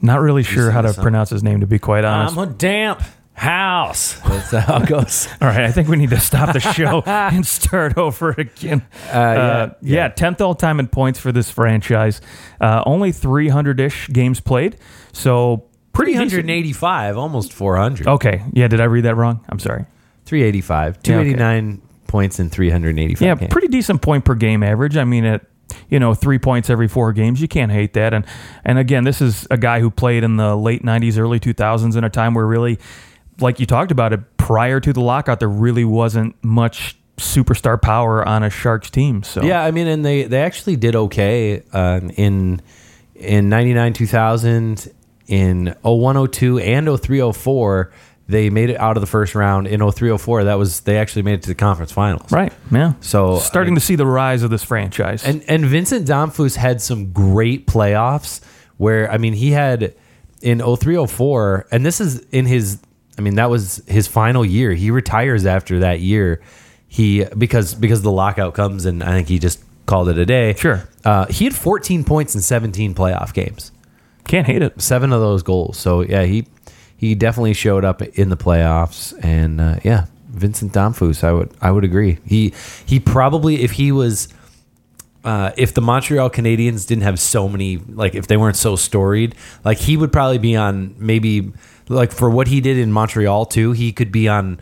Not 0.00 0.20
really 0.20 0.42
sure 0.42 0.70
how 0.70 0.82
to 0.82 0.92
pronounce 0.94 1.30
his 1.30 1.42
name, 1.44 1.60
to 1.60 1.66
be 1.66 1.78
quite 1.78 2.04
honest. 2.04 2.36
I'm 2.36 2.48
a 2.48 2.52
damp 2.52 3.02
house. 3.34 4.18
That's 4.20 4.50
how 4.50 4.82
it 4.82 4.88
goes. 4.88 5.28
All 5.40 5.48
right, 5.48 5.60
I 5.64 5.70
think 5.72 5.88
we 5.88 5.96
need 5.96 6.10
to 6.10 6.18
stop 6.20 6.52
the 6.52 6.60
show 6.60 7.02
and 7.06 7.46
start 7.46 7.96
over 7.96 8.30
again. 8.30 8.82
Uh, 9.08 9.70
yeah, 9.80 10.06
yeah, 10.06 10.08
10th 10.10 10.40
all 10.40 10.54
time 10.54 10.80
in 10.80 10.88
points 10.88 11.18
for 11.20 11.32
this 11.32 11.50
franchise. 11.50 12.20
Uh, 12.60 12.82
only 12.84 13.12
300 13.12 13.80
ish 13.80 14.08
games 14.08 14.40
played. 14.40 14.76
So 15.12 15.64
pretty 15.92 16.12
decent. 16.12 16.30
385, 16.30 17.16
almost 17.16 17.52
400. 17.52 18.06
Okay. 18.08 18.42
Yeah, 18.52 18.68
did 18.68 18.80
I 18.80 18.84
read 18.84 19.04
that 19.04 19.16
wrong? 19.16 19.44
I'm 19.48 19.58
sorry. 19.58 19.86
385, 20.26 20.94
Yeah, 20.94 20.98
okay. 20.98 21.32
289 21.34 21.82
points 22.06 22.38
in 22.40 22.50
385 22.50 23.22
Yeah, 23.26 23.34
games. 23.36 23.52
pretty 23.52 23.68
decent 23.68 24.02
point 24.02 24.24
per 24.24 24.34
game 24.34 24.62
average. 24.62 24.96
I 24.96 25.04
mean, 25.04 25.24
at 25.24 25.42
you 25.88 25.98
know 25.98 26.14
three 26.14 26.38
points 26.38 26.70
every 26.70 26.88
four 26.88 27.12
games, 27.12 27.40
you 27.40 27.48
can't 27.48 27.72
hate 27.72 27.94
that. 27.94 28.14
And 28.14 28.24
and 28.64 28.78
again, 28.78 29.04
this 29.04 29.20
is 29.20 29.46
a 29.50 29.56
guy 29.56 29.80
who 29.80 29.90
played 29.90 30.24
in 30.24 30.36
the 30.36 30.56
late 30.56 30.82
'90s, 30.82 31.18
early 31.18 31.40
2000s, 31.40 31.96
in 31.96 32.04
a 32.04 32.10
time 32.10 32.34
where 32.34 32.46
really, 32.46 32.78
like 33.40 33.60
you 33.60 33.66
talked 33.66 33.90
about 33.90 34.12
it 34.12 34.36
prior 34.36 34.80
to 34.80 34.92
the 34.92 35.00
lockout, 35.00 35.40
there 35.40 35.48
really 35.48 35.84
wasn't 35.84 36.34
much 36.42 36.96
superstar 37.16 37.80
power 37.80 38.26
on 38.26 38.42
a 38.42 38.50
Sharks 38.50 38.90
team. 38.90 39.22
So 39.22 39.42
Yeah, 39.42 39.62
I 39.62 39.70
mean, 39.70 39.86
and 39.86 40.04
they 40.04 40.24
they 40.24 40.42
actually 40.42 40.76
did 40.76 40.96
okay 40.96 41.62
uh, 41.72 42.00
in 42.16 42.60
in 43.14 43.48
99 43.48 43.92
2000, 43.92 44.92
in 45.26 45.74
01 45.82 46.28
02 46.28 46.58
and 46.58 47.00
03 47.00 47.32
04. 47.32 47.92
They 48.32 48.50
made 48.50 48.70
it 48.70 48.76
out 48.80 48.96
of 48.96 49.00
the 49.00 49.06
first 49.06 49.34
round 49.36 49.68
in 49.68 49.88
03 49.88 50.16
04. 50.18 50.44
That 50.44 50.54
was 50.58 50.80
they 50.80 50.98
actually 50.98 51.22
made 51.22 51.34
it 51.34 51.42
to 51.42 51.48
the 51.48 51.54
conference 51.54 51.92
finals. 51.92 52.32
right, 52.32 52.52
yeah. 52.72 52.94
So 53.00 53.38
starting 53.38 53.70
I 53.70 53.74
mean, 53.74 53.80
to 53.80 53.86
see 53.86 53.94
the 53.94 54.06
rise 54.06 54.42
of 54.42 54.50
this 54.50 54.64
franchise. 54.64 55.24
And 55.24 55.44
and 55.48 55.64
Vincent 55.64 56.06
Damphousse 56.08 56.56
had 56.56 56.80
some 56.82 57.12
great 57.12 57.66
playoffs 57.66 58.40
where 58.78 59.10
I 59.10 59.18
mean 59.18 59.34
he 59.34 59.52
had 59.52 59.94
in 60.40 60.58
0304 60.58 61.68
and 61.70 61.86
this 61.86 62.00
is 62.00 62.18
in 62.32 62.46
his 62.46 62.78
I 63.16 63.20
mean 63.20 63.36
that 63.36 63.50
was 63.50 63.82
his 63.86 64.08
final 64.08 64.44
year. 64.44 64.72
He 64.72 64.90
retires 64.90 65.46
after 65.46 65.78
that 65.80 66.00
year. 66.00 66.40
He 66.88 67.24
because 67.38 67.74
because 67.74 68.02
the 68.02 68.10
lockout 68.12 68.54
comes 68.54 68.84
and 68.84 69.02
I 69.02 69.12
think 69.12 69.28
he 69.28 69.38
just 69.38 69.62
called 69.86 70.08
it 70.08 70.18
a 70.18 70.26
day. 70.26 70.54
Sure. 70.54 70.88
Uh, 71.04 71.26
he 71.26 71.44
had 71.44 71.54
14 71.54 72.04
points 72.04 72.34
in 72.34 72.40
17 72.40 72.94
playoff 72.94 73.32
games. 73.34 73.72
can't 74.26 74.46
hate 74.46 74.62
it. 74.62 74.80
Seven 74.80 75.12
of 75.12 75.20
those 75.20 75.42
goals. 75.42 75.76
So 75.78 76.02
yeah, 76.02 76.22
he 76.24 76.46
he 77.02 77.16
definitely 77.16 77.52
showed 77.52 77.84
up 77.84 78.00
in 78.00 78.28
the 78.28 78.36
playoffs 78.36 79.12
and 79.24 79.60
uh, 79.60 79.80
yeah, 79.82 80.06
Vincent 80.28 80.72
Damphousse, 80.72 81.24
I 81.24 81.32
would 81.32 81.50
I 81.60 81.72
would 81.72 81.82
agree. 81.82 82.18
He 82.24 82.54
he 82.86 83.00
probably 83.00 83.64
if 83.64 83.72
he 83.72 83.90
was 83.90 84.28
uh, 85.24 85.50
if 85.56 85.74
the 85.74 85.80
Montreal 85.80 86.30
Canadiens 86.30 86.86
didn't 86.86 87.02
have 87.02 87.18
so 87.18 87.48
many, 87.48 87.78
like 87.78 88.14
if 88.14 88.28
they 88.28 88.36
weren't 88.36 88.54
so 88.54 88.76
storied, 88.76 89.34
like 89.64 89.78
he 89.78 89.96
would 89.96 90.12
probably 90.12 90.38
be 90.38 90.54
on 90.54 90.94
maybe 90.96 91.52
like 91.88 92.12
for 92.12 92.30
what 92.30 92.46
he 92.46 92.60
did 92.60 92.78
in 92.78 92.92
Montreal 92.92 93.46
too. 93.46 93.72
He 93.72 93.90
could 93.90 94.12
be 94.12 94.28
on 94.28 94.60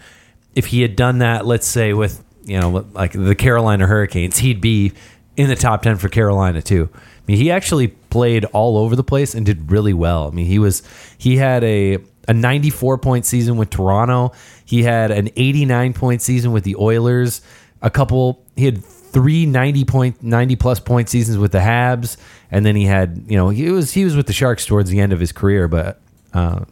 if 0.55 0.67
he 0.67 0.81
had 0.81 0.97
done 0.97 1.19
that. 1.19 1.45
Let's 1.45 1.67
say 1.67 1.93
with 1.93 2.25
you 2.45 2.59
know 2.59 2.87
like 2.95 3.13
the 3.13 3.35
Carolina 3.35 3.87
Hurricanes, 3.87 4.39
he'd 4.39 4.63
be 4.63 4.93
in 5.37 5.51
the 5.51 5.57
top 5.57 5.83
ten 5.83 5.97
for 5.97 6.09
Carolina 6.09 6.63
too. 6.63 6.89
I 6.95 7.01
mean, 7.27 7.37
he 7.37 7.51
actually 7.51 7.89
played 7.89 8.47
all 8.47 8.79
over 8.79 8.97
the 8.97 9.05
place 9.05 9.35
and 9.35 9.45
did 9.45 9.71
really 9.71 9.93
well. 9.93 10.27
I 10.27 10.31
mean, 10.31 10.47
he 10.47 10.59
was 10.59 10.83
he 11.19 11.37
had 11.37 11.63
a 11.65 11.99
a 12.31 12.33
94 12.33 12.99
point 12.99 13.27
season 13.27 13.57
with 13.57 13.71
Toronto. 13.71 14.31
He 14.65 14.85
had 14.85 15.11
an 15.11 15.31
89 15.35 15.95
point 15.95 16.23
season 16.23 16.53
with 16.53 16.63
the 16.63 16.77
Oilers. 16.77 17.43
A 17.83 17.91
couple 17.91 18.45
he 18.55 18.67
had 18.67 18.85
three 18.85 19.47
90 19.47 19.85
point 19.85 20.23
90 20.23 20.55
plus 20.55 20.79
point 20.79 21.09
seasons 21.09 21.39
with 21.39 21.51
the 21.51 21.59
Habs 21.59 22.17
and 22.53 22.65
then 22.65 22.77
he 22.77 22.85
had, 22.85 23.25
you 23.27 23.37
know, 23.37 23.49
he 23.49 23.69
was 23.71 23.93
he 23.93 24.05
was 24.05 24.15
with 24.15 24.29
the 24.29 24.33
Sharks 24.33 24.65
towards 24.65 24.91
the 24.91 25.01
end 25.01 25.13
of 25.13 25.19
his 25.19 25.33
career, 25.33 25.67
but 25.67 26.01
uh, 26.33 26.65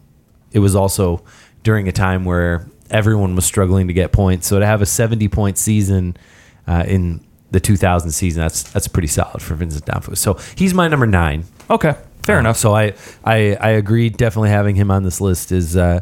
it 0.53 0.59
was 0.59 0.75
also 0.75 1.23
during 1.63 1.89
a 1.89 1.91
time 1.91 2.23
where 2.23 2.65
everyone 2.89 3.35
was 3.35 3.43
struggling 3.43 3.89
to 3.89 3.93
get 3.93 4.13
points. 4.13 4.47
So 4.47 4.59
to 4.59 4.65
have 4.65 4.81
a 4.81 4.85
70 4.85 5.27
point 5.27 5.57
season 5.57 6.15
uh, 6.67 6.85
in 6.87 7.19
the 7.51 7.59
2000 7.59 8.11
season, 8.11 8.41
that's 8.41 8.63
that's 8.63 8.87
pretty 8.87 9.09
solid 9.09 9.41
for 9.41 9.55
Vincent 9.55 9.83
D'Onofrio. 9.83 10.15
So 10.15 10.35
he's 10.55 10.73
my 10.73 10.87
number 10.87 11.05
nine. 11.05 11.43
Okay, 11.69 11.95
fair 12.23 12.37
Uh, 12.37 12.39
enough. 12.41 12.57
So 12.57 12.75
I, 12.75 12.93
I 13.23 13.55
I 13.59 13.69
agree. 13.71 14.09
Definitely 14.09 14.49
having 14.49 14.75
him 14.75 14.91
on 14.91 15.03
this 15.03 15.19
list 15.21 15.51
is. 15.51 15.75
Uh, 15.77 16.01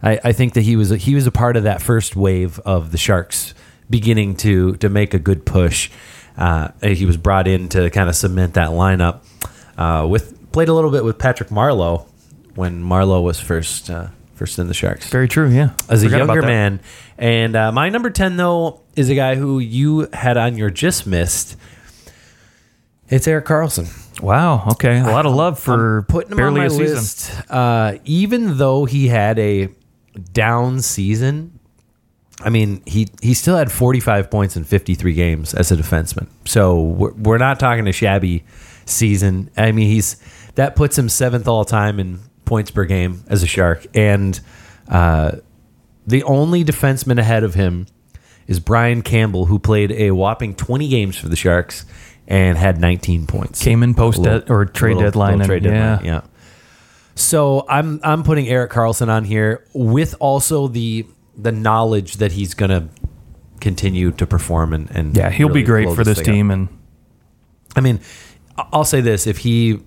I, 0.00 0.20
I 0.22 0.32
think 0.32 0.54
that 0.54 0.60
he 0.60 0.76
was 0.76 0.92
a, 0.92 0.96
he 0.96 1.16
was 1.16 1.26
a 1.26 1.32
part 1.32 1.56
of 1.56 1.64
that 1.64 1.82
first 1.82 2.14
wave 2.14 2.60
of 2.60 2.92
the 2.92 2.98
Sharks 2.98 3.52
beginning 3.90 4.36
to 4.36 4.76
to 4.76 4.88
make 4.88 5.12
a 5.14 5.18
good 5.18 5.44
push. 5.44 5.90
Uh, 6.36 6.68
he 6.82 7.04
was 7.04 7.16
brought 7.16 7.48
in 7.48 7.68
to 7.70 7.90
kind 7.90 8.08
of 8.08 8.14
cement 8.14 8.54
that 8.54 8.68
lineup. 8.70 9.20
Uh, 9.76 10.06
with 10.08 10.52
played 10.52 10.68
a 10.68 10.72
little 10.74 10.90
bit 10.92 11.04
with 11.04 11.18
Patrick 11.18 11.48
Marleau 11.48 12.06
when 12.54 12.80
Marleau 12.82 13.22
was 13.24 13.40
first 13.40 13.90
uh, 13.90 14.06
first 14.34 14.58
in 14.60 14.68
the 14.68 14.74
Sharks 14.74 15.08
Very 15.08 15.26
true. 15.26 15.48
Yeah, 15.48 15.70
as 15.88 16.02
a 16.04 16.06
Forgot 16.06 16.20
about 16.22 16.34
younger 16.34 16.46
man. 16.46 16.80
And 17.18 17.56
uh, 17.56 17.72
my 17.72 17.88
number 17.88 18.10
10, 18.10 18.36
though, 18.36 18.80
is 18.94 19.10
a 19.10 19.16
guy 19.16 19.34
who 19.34 19.58
you 19.58 20.08
had 20.12 20.36
on 20.36 20.56
your 20.56 20.70
just 20.70 21.04
missed. 21.08 21.56
It's 23.08 23.26
Erik 23.26 23.46
Karlsson. 23.46 23.88
Wow. 24.20 24.68
Okay, 24.72 24.98
a 24.98 25.04
lot 25.04 25.26
of 25.26 25.34
love 25.34 25.58
for 25.58 25.98
I'm 25.98 26.04
putting 26.04 26.32
him 26.32 26.38
barely 26.38 26.60
on 26.60 26.66
my 26.66 26.66
a 26.66 26.70
season. 26.70 26.94
list. 26.96 27.50
Uh, 27.50 27.98
even 28.04 28.58
though 28.58 28.84
he 28.84 29.08
had 29.08 29.38
a 29.38 29.68
down 30.32 30.80
season, 30.80 31.58
I 32.40 32.50
mean, 32.50 32.82
he, 32.86 33.08
he 33.20 33.34
still 33.34 33.56
had 33.56 33.70
45 33.70 34.30
points 34.30 34.56
in 34.56 34.64
53 34.64 35.12
games 35.12 35.54
as 35.54 35.72
a 35.72 35.76
defenseman. 35.76 36.28
So 36.46 36.80
we're, 36.80 37.12
we're 37.14 37.38
not 37.38 37.58
talking 37.58 37.86
a 37.88 37.92
shabby 37.92 38.44
season. 38.86 39.50
I 39.56 39.72
mean, 39.72 39.88
he's 39.88 40.16
that 40.54 40.74
puts 40.76 40.98
him 40.98 41.08
seventh 41.08 41.46
all 41.46 41.64
time 41.64 42.00
in 42.00 42.20
points 42.44 42.70
per 42.70 42.84
game 42.84 43.22
as 43.28 43.42
a 43.42 43.46
Shark. 43.46 43.86
And 43.94 44.38
uh, 44.88 45.36
the 46.06 46.22
only 46.24 46.64
defenseman 46.64 47.18
ahead 47.18 47.44
of 47.44 47.54
him 47.54 47.86
is 48.46 48.58
Brian 48.60 49.02
Campbell, 49.02 49.44
who 49.44 49.58
played 49.58 49.92
a 49.92 50.10
whopping 50.12 50.54
20 50.54 50.88
games 50.88 51.16
for 51.16 51.28
the 51.28 51.36
Sharks 51.36 51.84
and 52.28 52.56
had 52.58 52.78
19 52.78 53.26
points. 53.26 53.60
Came 53.62 53.82
in 53.82 53.94
post 53.94 54.18
Little- 54.18 54.40
de- 54.40 54.52
or 54.52 54.64
trade 54.66 54.94
little- 54.94 55.02
deadline. 55.10 55.32
little 55.38 55.46
trade 55.46 55.64
yeah. 55.64 55.70
deadline, 55.96 56.04
yeah. 56.04 56.20
So 57.16 57.64
I'm 57.68 57.98
I'm 58.04 58.22
putting 58.22 58.46
Erik 58.48 58.70
Karlsson 58.70 59.08
on 59.08 59.24
here 59.24 59.64
with 59.74 60.14
also 60.20 60.68
the 60.68 61.04
the 61.36 61.50
knowledge 61.50 62.18
that 62.18 62.32
he's 62.32 62.54
going 62.54 62.70
to 62.70 62.88
continue 63.60 64.12
to 64.12 64.26
perform 64.26 64.72
and, 64.72 64.88
and 64.92 65.16
Yeah, 65.16 65.30
he'll 65.30 65.48
be 65.48 65.62
great 65.64 65.88
for 65.94 66.04
this 66.04 66.18
thing 66.18 66.28
up. 66.28 66.32
team, 66.34 66.50
and 66.52 66.68
I 67.74 67.80
mean, 67.80 67.98
I'll 68.72 68.84
say 68.84 69.00
this: 69.00 69.26
if 69.26 69.38
he 69.38 69.80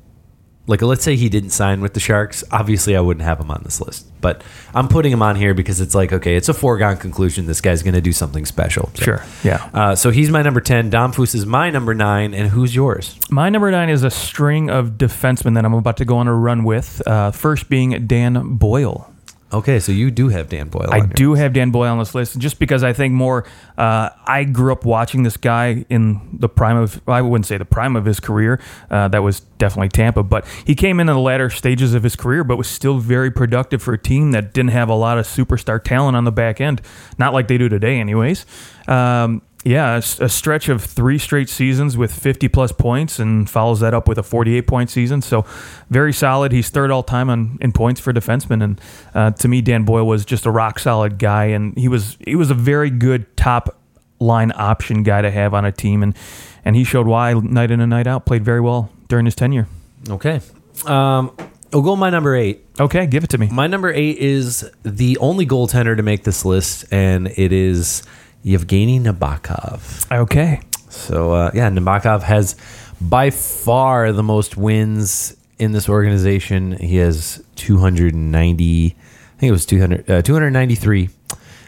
like 0.68 0.82
let's 0.82 1.04
say 1.04 1.16
he 1.16 1.28
didn't 1.30 1.50
sign 1.50 1.82
with 1.82 1.94
the 1.94 2.00
Sharks, 2.00 2.44
obviously 2.52 2.96
I 2.96 3.02
wouldn't 3.02 3.26
have 3.26 3.40
him 3.40 3.52
on 3.52 3.62
this 3.64 3.82
list. 3.82 4.08
But 4.22 4.44
I'm 4.76 4.88
putting 4.88 5.12
him 5.12 5.22
on 5.22 5.36
here 5.36 5.54
because 5.54 5.82
it's 5.82 5.96
like 5.96 6.14
okay, 6.14 6.36
it's 6.36 6.50
a 6.50 6.54
foregone 6.54 6.98
conclusion. 6.98 7.48
This 7.48 7.62
guy's 7.62 7.82
going 7.84 7.96
to 7.96 8.02
do 8.02 8.14
something 8.14 8.46
special. 8.46 8.92
So, 8.94 9.04
Sure. 9.04 9.26
Yeah. 9.44 9.70
Uh, 9.74 9.96
so 9.96 10.12
he's 10.12 10.30
my 10.30 10.42
number 10.42 10.62
ten. 10.62 10.92
Damphousse 10.92 11.36
is 11.36 11.46
my 11.46 11.70
number 11.72 11.94
nine, 11.94 12.34
and 12.34 12.50
who's 12.50 12.76
yours? 12.76 13.18
My 13.30 13.50
number 13.50 13.72
nine 13.72 13.90
is 13.90 14.04
a 14.04 14.12
string 14.12 14.70
of 14.70 14.92
defensemen 14.92 15.56
that 15.56 15.66
I'm 15.66 15.74
about 15.74 15.98
to 15.98 16.06
go 16.06 16.18
on 16.18 16.28
a 16.28 16.34
run 16.36 16.64
with. 16.64 17.02
Uh, 17.08 17.32
first 17.32 17.70
being 17.70 18.06
Dan 18.08 18.56
Boyle. 18.58 19.12
Okay, 19.54 19.80
so 19.80 19.92
you 19.92 20.12
do 20.12 20.30
have 20.30 20.48
Dan 20.48 20.70
Boyle. 20.70 20.90
I 20.92 21.02
do 21.02 21.34
have 21.34 21.52
Dan 21.52 21.72
Boyle 21.72 21.92
on 21.92 22.00
this 22.00 22.16
list 22.16 22.38
just 22.38 22.58
because 22.58 22.84
I 22.84 22.94
think 22.94 23.14
more. 23.14 23.46
Uh, 23.78 24.10
I 24.26 24.46
grew 24.46 24.72
up 24.72 24.86
watching 24.86 25.24
this 25.24 25.36
guy 25.36 25.86
in 25.90 26.22
the 26.32 26.48
prime 26.48 26.78
of. 26.78 27.02
I 27.08 27.22
wouldn't 27.22 27.46
say 27.46 27.58
the 27.58 27.66
prime 27.66 27.96
of 27.96 28.06
his 28.06 28.20
career. 28.20 28.62
Uh, 28.90 29.10
that 29.10 29.24
was 29.24 29.42
definitely 29.58 29.90
Tampa, 29.90 30.24
but 30.24 30.46
he 30.66 30.74
came 30.74 31.00
in 31.00 31.10
in 31.10 31.16
the 31.16 31.22
latter 31.22 31.50
stages 31.50 31.94
of 31.94 32.04
his 32.04 32.16
career, 32.16 32.44
but 32.44 32.58
was 32.58 32.70
still 32.70 33.00
very 33.00 33.30
productive 33.30 33.82
for 33.82 33.94
a 33.94 33.98
team 33.98 34.32
that 34.32 34.54
didn't 34.54 34.72
have 34.72 34.88
a 34.88 34.96
lot 34.96 35.18
of 35.18 35.26
superstar 35.26 35.84
talent 35.84 36.16
on 36.16 36.24
the 36.24 36.32
back 36.32 36.62
end. 36.62 36.82
Not 37.18 37.34
like 37.34 37.48
they 37.48 37.58
do 37.58 37.68
today, 37.68 38.00
anyways. 38.00 38.46
Um, 38.88 39.42
yeah, 39.64 39.98
a 39.98 40.30
stretch 40.30 40.70
of 40.70 40.84
three 40.84 41.20
straight 41.20 41.48
seasons 41.48 41.96
with 41.96 42.12
50 42.12 42.48
plus 42.48 42.72
points 42.72 43.20
and 43.20 43.48
follows 43.48 43.80
that 43.82 43.94
up 43.94 44.08
with 44.08 44.18
a 44.18 44.24
48 44.24 44.66
point 44.66 44.90
season. 44.90 45.22
So 45.22 45.46
very 45.90 46.14
solid. 46.14 46.52
He's 46.52 46.70
third 46.70 46.90
all 46.90 47.04
time 47.04 47.30
on, 47.30 47.60
in 47.62 47.72
points 47.72 48.02
for 48.02 48.12
defensemen. 48.12 48.64
And 48.64 48.82
uh, 49.14 49.32
to 49.32 49.48
me, 49.48 49.62
Dan 49.62 49.84
Boyle 49.84 50.08
was 50.08 50.26
just 50.26 50.48
a 50.48 50.52
rock 50.52 50.80
solid 50.80 51.20
guy. 51.20 51.46
And 51.46 51.78
he 51.78 51.88
was, 51.88 52.18
he 52.26 52.36
was 52.36 52.50
a 52.50 52.56
very 52.56 52.90
good 52.90 53.38
top 53.38 53.78
line 54.20 54.52
option 54.56 55.04
guy 55.04 55.22
to 55.22 55.30
have 55.30 55.54
on 55.54 55.64
a 55.64 55.72
team. 55.72 56.02
And, 56.02 56.18
and 56.66 56.76
he 56.76 56.84
showed 56.84 57.06
why 57.06 57.34
night 57.34 57.70
in 57.70 57.82
and 57.82 57.90
night 57.92 58.08
out, 58.08 58.26
played 58.26 58.44
very 58.44 58.62
well 58.62 58.90
during 59.10 59.26
his 59.26 59.36
tenure. 59.36 59.68
Okay. 60.10 60.42
Um, 60.88 61.36
I'll 61.74 61.82
go 61.82 61.96
my 61.96 62.10
number 62.10 62.36
eight. 62.36 62.66
Okay, 62.80 63.06
give 63.06 63.24
it 63.24 63.30
to 63.30 63.38
me. 63.38 63.48
My 63.52 63.68
number 63.68 63.92
eight 63.92 64.18
is 64.18 64.70
the 64.84 65.18
only 65.20 65.46
goaltender 65.46 65.96
to 65.96 66.04
make 66.04 66.24
this 66.24 66.44
list, 66.44 66.84
and 66.92 67.28
it 67.28 67.54
is 67.54 68.04
Yevgeny 68.44 69.00
Nabokov. 69.00 70.12
Okay. 70.12 70.62
So 70.90 71.34
uh, 71.34 71.52
yeah, 71.54 71.70
Nabokov 71.70 72.24
has 72.24 72.56
by 73.00 73.30
far 73.30 74.12
the 74.12 74.24
most 74.24 74.58
wins 74.58 75.36
in 75.58 75.72
this 75.72 75.88
organization. 75.88 76.74
He 76.74 76.98
has 76.98 77.44
290. 77.56 78.96
I 78.96 79.40
think 79.40 79.50
it 79.50 79.52
was 79.52 79.66
200, 79.66 80.10
uh, 80.10 80.22
293. 80.22 81.10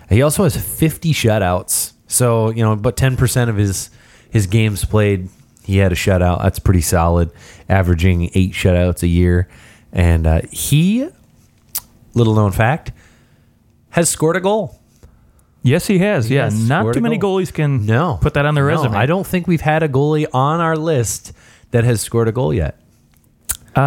He 0.10 0.22
also 0.22 0.44
has 0.44 0.58
50 0.58 1.14
shutouts. 1.14 1.94
So 2.08 2.50
you 2.50 2.64
know, 2.64 2.76
but 2.76 2.98
10 2.98 3.18
percent 3.18 3.50
of 3.50 3.56
his 3.56 3.90
his 4.30 4.48
games 4.48 4.84
played, 4.84 5.30
he 5.64 5.78
had 5.78 5.92
a 5.92 5.96
shutout. 5.96 6.42
That's 6.42 6.60
pretty 6.60 6.82
solid, 6.82 7.32
averaging 7.70 8.32
eight 8.34 8.54
shutouts 8.54 9.04
a 9.04 9.08
year. 9.08 9.48
And 9.92 10.26
uh, 10.26 10.42
he, 10.52 11.08
little 12.16 12.34
known 12.34 12.52
fact, 12.52 12.92
has 13.92 14.10
scored 14.10 14.36
a 14.36 14.42
goal. 14.42 14.80
Yes, 15.64 15.88
he 15.88 16.00
has. 16.00 16.30
Yeah, 16.30 16.44
has 16.46 16.68
not 16.70 16.94
too 16.94 17.00
many 17.02 17.18
goal. 17.18 17.40
goalies 17.40 17.52
can 17.54 17.86
No, 17.86 18.18
put 18.22 18.34
that 18.36 18.46
on 18.46 18.54
their 18.54 18.66
No, 18.66 18.76
resume. 18.76 18.96
I 18.96 19.06
don't 19.06 19.26
think 19.26 19.48
we've 19.48 19.62
had 19.62 19.82
a 19.82 19.88
goalie 19.90 20.28
on 20.34 20.60
our 20.60 20.76
list 20.76 21.32
that 21.72 21.84
has 21.86 22.02
scored 22.02 22.28
a 22.28 22.32
goal 22.34 22.54
yet. 22.54 22.80
Um, 23.76 23.82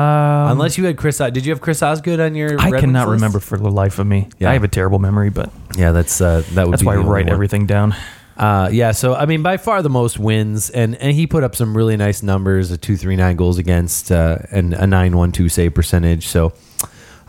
Unless 0.52 0.78
you 0.78 0.85
had 0.87 0.97
Chris. 0.97 1.18
Did 1.18 1.47
you 1.47 1.52
have 1.52 1.61
Chris 1.61 1.80
Osgood 1.83 2.18
on 2.18 2.35
your? 2.35 2.59
I 2.61 2.71
Red 2.71 2.80
cannot 2.80 3.06
Wings 3.06 3.21
list? 3.23 3.23
remember 3.23 3.38
for 3.40 3.56
the 3.59 3.71
life 3.71 3.99
of 4.00 4.06
me. 4.06 4.28
Yeah. 4.38 4.50
I 4.50 4.54
have 4.54 4.64
a 4.64 4.68
terrible 4.68 4.99
memory, 4.99 5.30
but 5.30 5.52
Yeah, 5.76 5.92
that's 5.92 6.21
uh, 6.21 6.42
that 6.54 6.64
would. 6.66 6.73
that's 6.73 6.83
be 6.83 6.87
why 6.87 6.95
I 6.95 6.97
write 6.97 7.26
one. 7.26 7.33
everything 7.33 7.66
down. 7.66 7.95
Uh, 8.37 8.68
yeah, 8.73 8.90
so 8.92 9.14
I 9.14 9.25
mean, 9.26 9.42
by 9.42 9.56
far 9.59 9.83
the 9.83 9.88
most 9.90 10.18
wins, 10.18 10.71
and 10.71 10.97
and 10.97 11.12
he 11.14 11.26
put 11.28 11.45
up 11.45 11.54
some 11.54 11.76
really 11.76 11.97
nice 11.97 12.23
numbers: 12.23 12.71
a 12.73 12.76
two 12.76 12.97
three 12.97 13.14
nine 13.16 13.37
goals 13.37 13.59
against, 13.59 14.11
uh, 14.11 14.38
and 14.50 14.75
a 14.75 14.87
nine 14.88 15.16
one 15.16 15.30
two 15.30 15.49
save 15.49 15.73
percentage. 15.75 16.26
So, 16.26 16.52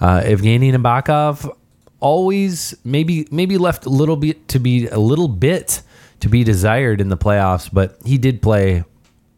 uh, 0.01 0.21
Evgeny 0.21 0.73
Nabokov 0.73 1.55
always 1.99 2.75
maybe 2.83 3.27
maybe 3.31 3.57
left 3.57 3.85
a 3.85 3.89
little 3.89 4.15
bit 4.17 4.47
to 4.49 4.59
be 4.59 4.87
a 4.87 4.99
little 4.99 5.27
bit 5.27 5.81
to 6.19 6.29
be 6.29 6.43
desired 6.43 6.99
in 7.01 7.09
the 7.09 7.17
playoffs, 7.17 7.69
but 7.71 7.97
he 8.05 8.17
did 8.17 8.41
play 8.41 8.83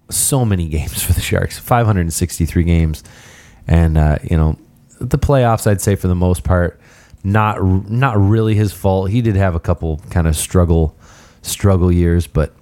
so 0.10 0.44
many 0.46 0.68
games 0.68 1.04
for 1.06 1.13
the 1.13 1.22
Sharks, 1.22 1.58
five 1.60 1.86
hundred 1.86 2.01
and 2.01 2.13
sixty 2.13 2.46
three 2.46 2.63
games, 2.63 3.04
and 3.68 3.98
uh, 3.98 4.18
you 4.24 4.38
know 4.38 4.58
the 5.00 5.18
playoffs. 5.18 5.68
I'd 5.68 5.82
say 5.82 5.96
for 5.96 6.08
the 6.08 6.16
most 6.16 6.44
part, 6.44 6.80
not 7.24 7.63
not 7.89 8.18
really 8.20 8.56
his 8.56 8.74
fault. 8.74 9.10
He 9.10 9.22
did 9.22 9.36
have 9.36 9.56
a 9.56 9.60
couple 9.60 9.98
kind 10.10 10.28
of 10.28 10.36
struggle 10.36 10.96
struggle 11.42 11.92
years, 11.92 12.28
but 12.28 12.54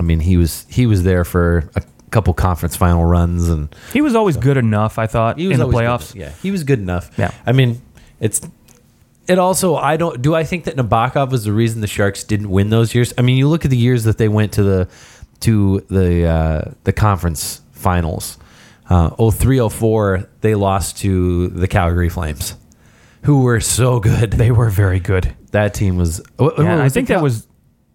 I 0.00 0.02
mean 0.02 0.20
he 0.20 0.36
was 0.36 0.66
he 0.68 0.86
was 0.86 1.04
there 1.04 1.24
for 1.24 1.70
a 1.76 1.82
couple 2.10 2.32
conference 2.34 2.74
final 2.74 3.04
runs 3.04 3.48
and 3.48 3.74
He 3.92 4.00
was 4.00 4.14
always 4.14 4.36
good 4.38 4.56
enough, 4.56 4.98
I 4.98 5.06
thought, 5.06 5.38
he 5.38 5.46
was 5.46 5.60
in 5.60 5.60
the 5.60 5.72
playoffs. 5.72 6.14
good. 6.14 6.20
Yeah, 6.20 6.32
he 6.42 6.50
was 6.50 6.64
good 6.64 6.78
enough. 6.78 7.10
Yeah. 7.18 7.32
I 7.44 7.52
mean 7.52 7.82
it's 8.18 8.40
it 9.28 9.38
also 9.38 9.76
I 9.76 9.96
don't 9.96 10.20
do 10.20 10.34
I 10.34 10.44
think 10.44 10.64
that 10.64 10.76
Nabokov 10.76 11.30
was 11.30 11.44
the 11.44 11.52
reason 11.52 11.80
the 11.80 11.86
Sharks 11.86 12.24
didn't 12.24 12.50
win 12.50 12.70
those 12.70 12.94
years. 12.94 13.12
I 13.18 13.22
mean 13.22 13.36
you 13.36 13.48
look 13.48 13.64
at 13.64 13.70
the 13.70 13.76
years 13.76 14.04
that 14.04 14.18
they 14.18 14.28
went 14.28 14.52
to 14.54 14.62
the 14.62 14.88
to 15.40 15.80
the 15.88 16.24
uh, 16.24 16.70
the 16.84 16.92
conference 16.92 17.60
finals. 17.72 18.38
Uh, 18.88 19.10
0304 19.10 20.28
they 20.40 20.54
lost 20.54 20.96
to 20.98 21.48
the 21.48 21.68
Calgary 21.68 22.08
Flames, 22.08 22.54
who 23.24 23.42
were 23.42 23.60
so 23.60 24.00
good. 24.00 24.32
They 24.32 24.50
were 24.50 24.70
very 24.70 24.98
good. 24.98 25.36
that 25.50 25.74
team 25.74 25.98
was. 25.98 26.22
oh, 26.38 26.52
Yeah, 26.62 26.76
oh, 26.76 26.82
I 26.82 26.88
think 26.88 27.08
that 27.08 27.22
was 27.22 27.46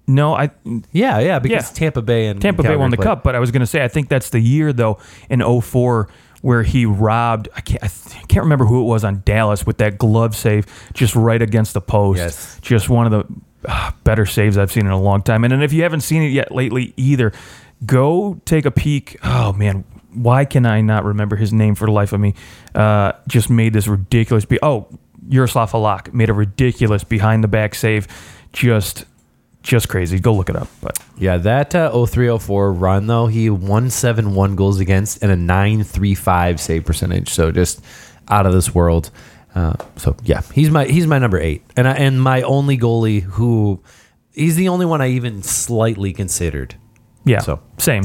no. 0.06 0.36
I 0.36 0.52
Yeah, 0.92 1.20
yeah, 1.20 1.40
because 1.40 1.72
Yeah. 1.72 1.76
Tampa 1.76 2.04
Bay 2.04 2.28
and 2.28 2.40
Tampa 2.40 2.62
Bay 2.62 2.76
won 2.76 2.92
the 2.92 2.98
played. 2.98 3.06
cup, 3.06 3.24
but 3.24 3.36
I 3.36 3.40
was 3.40 3.50
going 3.50 3.62
to 3.62 3.68
say 3.68 3.84
I 3.84 3.88
think 3.88 4.08
that's 4.08 4.30
the 4.30 4.40
year 4.40 4.72
though 4.72 5.00
in 5.30 5.42
04 5.42 6.10
where 6.44 6.62
he 6.62 6.86
robbed. 6.86 7.48
I 7.56 7.62
can't. 7.62 7.82
I 7.84 8.26
can't 8.28 8.44
remember 8.44 8.66
who 8.66 8.82
it 8.82 8.86
was 8.86 9.04
on 9.04 9.24
Dallas 9.26 9.66
with 9.66 9.78
that 9.78 9.98
glove 9.98 10.36
save 10.36 10.66
just 10.94 11.16
right 11.16 11.42
against 11.42 11.74
the 11.74 11.82
post. 11.82 12.18
Yes. 12.18 12.60
Just 12.62 12.90
one 12.90 13.12
of 13.12 13.12
the 13.12 13.70
uh, 13.70 13.92
better 14.04 14.26
saves 14.26 14.58
I've 14.58 14.72
seen 14.72 14.86
in 14.86 14.92
a 14.92 15.00
long 15.02 15.22
time. 15.22 15.46
And 15.46 15.52
then 15.54 15.62
if 15.62 15.72
you 15.72 15.84
haven't 15.84 16.02
seen 16.02 16.22
it 16.22 16.28
yet 16.28 16.52
lately 16.52 16.94
either, 16.98 17.32
go 17.86 18.42
take 18.46 18.66
a 18.66 18.72
peek. 18.72 19.18
Oh 19.24 19.54
man. 19.54 19.86
Why 20.14 20.46
can 20.46 20.66
I 20.66 20.82
not 20.82 21.06
remember 21.06 21.38
his 21.38 21.54
name 21.54 21.76
for 21.76 21.86
the 21.86 21.92
life 21.92 22.12
of 22.14 22.20
me? 22.20 22.36
Uh, 22.76 23.14
just 23.28 23.50
made 23.50 23.74
this 23.74 23.88
ridiculous. 23.88 24.46
Be- 24.46 24.60
oh, 24.62 24.88
Jaroslav 25.30 25.72
Halak 25.72 26.14
made 26.14 26.30
a 26.30 26.34
ridiculous 26.34 27.04
behind 27.04 27.44
the 27.44 27.48
back 27.48 27.74
save. 27.74 28.08
Just, 28.52 29.06
just 29.64 29.90
crazy. 29.90 30.20
Go 30.20 30.34
look 30.34 30.50
it 30.50 30.56
up. 30.56 30.68
But 30.82 31.00
Yeah, 31.18 31.38
that 31.38 31.74
uh, 31.74 31.90
0304 32.06 32.72
run 32.74 33.08
though, 33.08 33.28
he 33.28 33.50
171 33.50 34.56
goals 34.56 34.80
against 34.80 35.24
and 35.24 35.32
a 35.32 35.36
935 35.36 36.60
save 36.60 36.86
percentage. 36.86 37.30
So 37.30 37.52
just 37.52 37.84
out 38.28 38.46
of 38.46 38.54
this 38.54 38.76
world. 38.76 39.10
Uh, 39.56 39.74
so 39.98 40.16
yeah, 40.24 40.42
he's 40.54 40.70
my 40.70 40.86
he's 40.86 41.08
my 41.08 41.18
number 41.20 41.40
8. 41.40 41.64
And 41.78 41.88
I, 41.88 41.94
and 41.94 42.22
my 42.22 42.42
only 42.42 42.78
goalie 42.78 43.22
who 43.22 43.82
he's 44.34 44.56
the 44.56 44.68
only 44.70 44.86
one 44.86 45.02
I 45.02 45.10
even 45.12 45.42
slightly 45.44 46.12
considered. 46.14 46.76
Yeah. 47.26 47.40
So. 47.40 47.60
same. 47.78 48.04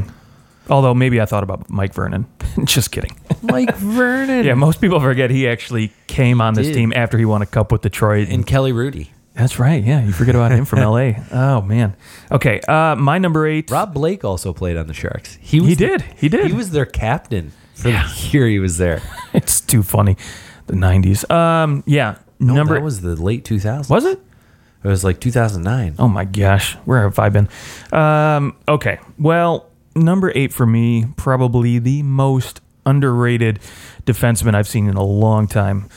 Although 0.69 0.93
maybe 0.93 1.19
I 1.19 1.25
thought 1.25 1.41
about 1.43 1.67
Mike 1.69 1.93
Vernon. 1.95 2.27
Just 2.63 2.91
kidding. 2.91 3.17
Mike 3.41 3.75
Vernon. 3.77 4.45
Yeah, 4.45 4.53
most 4.53 4.79
people 4.79 4.99
forget 4.99 5.31
he 5.31 5.47
actually 5.47 5.91
came 6.07 6.39
on 6.41 6.53
this 6.53 6.67
Did. 6.67 6.75
team 6.75 6.93
after 6.95 7.17
he 7.17 7.25
won 7.25 7.41
a 7.41 7.47
cup 7.47 7.71
with 7.71 7.81
Detroit. 7.81 8.27
and 8.29 8.45
Kelly 8.45 8.71
Hrudey. 8.71 9.07
That's 9.39 9.57
right. 9.57 9.81
Yeah, 9.81 10.03
you 10.03 10.11
forget 10.11 10.35
about 10.35 10.51
him 10.51 10.65
from 10.65 10.79
LA. 10.91 11.13
Oh 11.31 11.61
man. 11.61 11.95
Okay, 12.29 12.59
uh, 12.67 12.97
my 12.97 13.17
number 13.19 13.47
eight. 13.47 13.71
Rob 13.71 13.93
Blake 13.93 14.25
also 14.25 14.51
played 14.51 14.75
on 14.75 14.87
the 14.87 14.93
Sharks. 14.93 15.37
He 15.39 15.61
was 15.61 15.69
He 15.69 15.75
did. 15.75 16.01
He 16.17 16.27
did. 16.27 16.47
He 16.47 16.53
was 16.53 16.71
their 16.71 16.85
captain 16.85 17.53
for 17.73 17.83
the 17.83 18.27
year 18.31 18.47
he 18.47 18.59
was 18.59 18.77
there. 18.77 19.01
It's 19.33 19.61
too 19.61 19.81
funny. 19.81 20.17
The 20.67 20.73
'90s. 20.73 21.29
Um, 21.31 21.83
yeah. 21.87 22.17
No, 22.41 22.53
number 22.53 22.73
that 22.73 22.83
was 22.83 22.99
the 22.99 23.15
late 23.15 23.45
2000s. 23.45 23.89
was 23.89 24.03
it? 24.03 24.19
It 24.83 24.87
was 24.87 25.03
like 25.05 25.19
2009. 25.21 25.95
Oh 25.99 26.07
my 26.09 26.25
gosh, 26.25 26.73
where 26.85 27.03
have 27.03 27.17
I 27.19 27.29
been? 27.29 27.47
Um, 27.93 28.57
okay, 28.67 28.99
well, 29.17 29.67
number 29.95 30.31
eight 30.35 30.53
for 30.53 30.65
me, 30.65 31.05
probably 31.15 31.79
the 31.79 32.03
most 32.03 32.59
underrated 32.85 33.59
defenseman 34.05 34.55
I've 34.55 34.67
seen 34.67 34.87
in 34.89 34.95
a 34.95 35.03
long 35.03 35.47
time. 35.47 35.87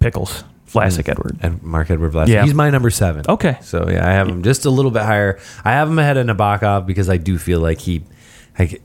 Pickles, 0.00 0.44
Vlasic 0.72 1.08
Edward. 1.08 1.38
and 1.40 1.62
Marc-Edouard 1.62 2.12
Vlasic. 2.12 2.28
Yeah. 2.28 2.44
He's 2.44 2.54
my 2.54 2.70
number 2.70 2.90
seven. 2.90 3.24
Okay. 3.28 3.56
So 3.62 3.88
yeah, 3.88 4.06
I 4.08 4.12
have 4.12 4.28
him 4.28 4.42
just 4.42 4.64
a 4.64 4.70
little 4.70 4.90
bit 4.90 5.02
higher. 5.02 5.38
I 5.64 5.72
have 5.72 5.88
him 5.88 5.98
ahead 5.98 6.16
of 6.16 6.26
Nabokov 6.26 6.86
because 6.86 7.08
I 7.08 7.16
do 7.16 7.38
feel 7.38 7.60
like 7.60 7.80
he, 7.80 8.02
like, 8.58 8.82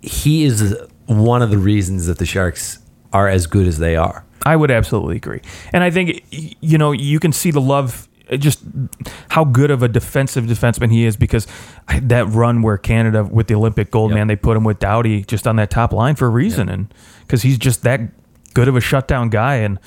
he 0.00 0.44
is 0.44 0.76
one 1.06 1.42
of 1.42 1.50
the 1.50 1.58
reasons 1.58 2.06
that 2.06 2.18
the 2.18 2.26
Sharks 2.26 2.78
are 3.12 3.28
as 3.28 3.46
good 3.46 3.66
as 3.66 3.78
they 3.78 3.96
are. 3.96 4.24
I 4.46 4.56
would 4.56 4.70
absolutely 4.70 5.16
agree. 5.16 5.40
And 5.72 5.82
I 5.82 5.90
think, 5.90 6.22
you 6.30 6.76
know, 6.78 6.92
you 6.92 7.18
can 7.18 7.32
see 7.32 7.50
the 7.50 7.60
love, 7.60 8.08
just 8.38 8.62
how 9.30 9.44
good 9.44 9.70
of 9.70 9.82
a 9.82 9.88
defensive 9.88 10.44
defenseman 10.44 10.90
he 10.92 11.04
is 11.04 11.16
because 11.16 11.46
that 12.02 12.26
run 12.28 12.60
where 12.62 12.76
Canada 12.76 13.24
with 13.24 13.46
the 13.48 13.54
Olympic 13.54 13.90
gold, 13.90 14.10
Yep. 14.10 14.16
man, 14.18 14.26
they 14.28 14.36
put 14.36 14.56
him 14.56 14.64
with 14.64 14.78
Doughty 14.78 15.24
just 15.24 15.46
on 15.46 15.56
that 15.56 15.70
top 15.70 15.92
line 15.92 16.14
for 16.14 16.26
a 16.26 16.30
reason. 16.30 16.68
And 16.68 16.92
because 17.22 17.42
he's 17.42 17.56
just 17.58 17.82
that 17.84 18.00
good 18.52 18.68
of 18.68 18.76
a 18.76 18.80
shutdown 18.80 19.30
guy. 19.30 19.56
And, 19.56 19.78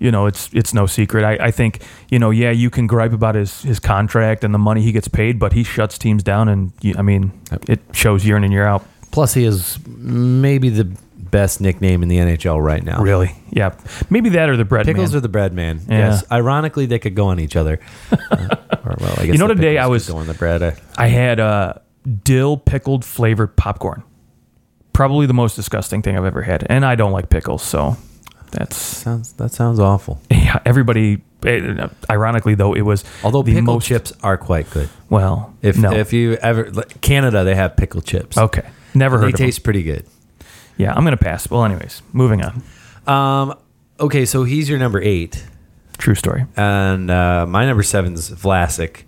you 0.00 0.10
know, 0.10 0.26
it's 0.26 0.50
it's 0.52 0.74
no 0.74 0.86
secret. 0.86 1.22
I, 1.24 1.46
I 1.46 1.50
think, 1.52 1.82
you 2.08 2.18
know, 2.18 2.30
yeah, 2.30 2.50
you 2.50 2.70
can 2.70 2.88
gripe 2.88 3.12
about 3.12 3.36
his, 3.36 3.62
his 3.62 3.78
contract 3.78 4.42
and 4.42 4.52
the 4.52 4.58
money 4.58 4.82
he 4.82 4.90
gets 4.90 5.06
paid, 5.06 5.38
but 5.38 5.52
he 5.52 5.62
shuts 5.62 5.96
teams 5.98 6.22
down. 6.24 6.48
And, 6.48 6.72
you- 6.80 6.94
I 6.98 7.02
mean, 7.02 7.30
it 7.68 7.78
shows 7.92 8.26
year 8.26 8.36
in 8.36 8.42
and 8.44 8.52
year 8.52 8.64
out. 8.66 8.84
Plus, 9.12 9.34
he 9.34 9.44
is 9.44 9.78
maybe 9.86 10.68
the 10.70 10.84
best 11.30 11.60
nickname 11.60 12.02
in 12.02 12.08
the 12.08 12.16
NHL 12.16 12.60
right 12.64 12.82
now. 12.82 13.00
Really? 13.02 13.30
Yeah. 13.50 13.74
Maybe 14.08 14.30
that 14.30 14.48
or 14.48 14.56
the 14.56 14.64
bread 14.64 14.84
Pickles 14.86 15.10
man. 15.12 15.18
or 15.18 15.20
the 15.20 15.28
bread 15.28 15.52
man. 15.52 15.80
Yeah. 15.88 15.98
Yes. 16.10 16.24
Ironically, 16.32 16.86
they 16.86 16.98
could 16.98 17.14
go 17.14 17.26
on 17.28 17.38
each 17.38 17.54
other. 17.56 17.78
Uh, 18.30 18.56
or, 18.84 18.96
well, 19.00 19.12
I 19.18 19.26
guess 19.26 19.32
You 19.34 19.38
know, 19.38 19.48
the 19.48 19.54
today 19.54 19.76
I 19.78 19.86
was- 19.86 20.08
go 20.08 20.16
on 20.16 20.26
the 20.26 20.34
bread. 20.34 20.62
I, 20.62 20.76
I 20.96 21.08
had 21.08 21.38
uh, 21.40 21.74
dill 22.24 22.56
pickled 22.56 23.04
flavored 23.04 23.54
popcorn. 23.56 24.02
Probably 24.92 25.26
the 25.26 25.34
most 25.34 25.54
disgusting 25.56 26.00
thing 26.02 26.16
I've 26.16 26.24
ever 26.24 26.42
had, 26.42 26.64
and 26.70 26.84
I 26.84 26.94
don't 26.94 27.12
like 27.12 27.28
pickles, 27.28 27.62
so 27.62 27.96
that's 28.50 28.76
sounds 28.76 29.32
that 29.34 29.52
sounds 29.52 29.78
awful. 29.78 30.20
yeah. 30.30 30.58
Everybody, 30.64 31.22
eh, 31.44 31.88
ironically 32.08 32.54
though, 32.54 32.74
it 32.74 32.82
was 32.82 33.04
Although 33.24 33.42
the 33.42 33.54
pickle 33.54 33.74
most 33.74 33.86
chips 33.86 34.12
are 34.22 34.36
quite 34.36 34.68
good. 34.70 34.88
Well, 35.08 35.54
If 35.62 35.76
no, 35.78 35.92
if 35.92 36.12
you 36.12 36.34
ever 36.34 36.70
like, 36.70 37.00
Canada, 37.00 37.44
they 37.44 37.54
have 37.54 37.76
pickle 37.76 38.00
chips. 38.00 38.36
okay, 38.38 38.68
never 38.94 39.18
heard 39.18 39.26
of 39.26 39.32
them. 39.32 39.40
They 39.40 39.46
taste 39.46 39.62
pretty 39.62 39.82
good. 39.82 40.04
Yeah, 40.76 40.92
I'm 40.94 41.04
gonna 41.04 41.16
pass. 41.16 41.48
Well, 41.50 41.64
anyways, 41.64 42.02
moving 42.12 42.42
on. 42.42 42.62
Um, 43.06 43.58
okay, 43.98 44.24
so 44.24 44.44
he's 44.44 44.68
your 44.68 44.78
number 44.78 45.00
eight, 45.00 45.44
True 45.98 46.14
story. 46.14 46.46
and 46.56 47.10
uh, 47.10 47.46
my 47.46 47.66
number 47.66 47.82
seven's 47.82 48.30
Vlasic. 48.30 49.02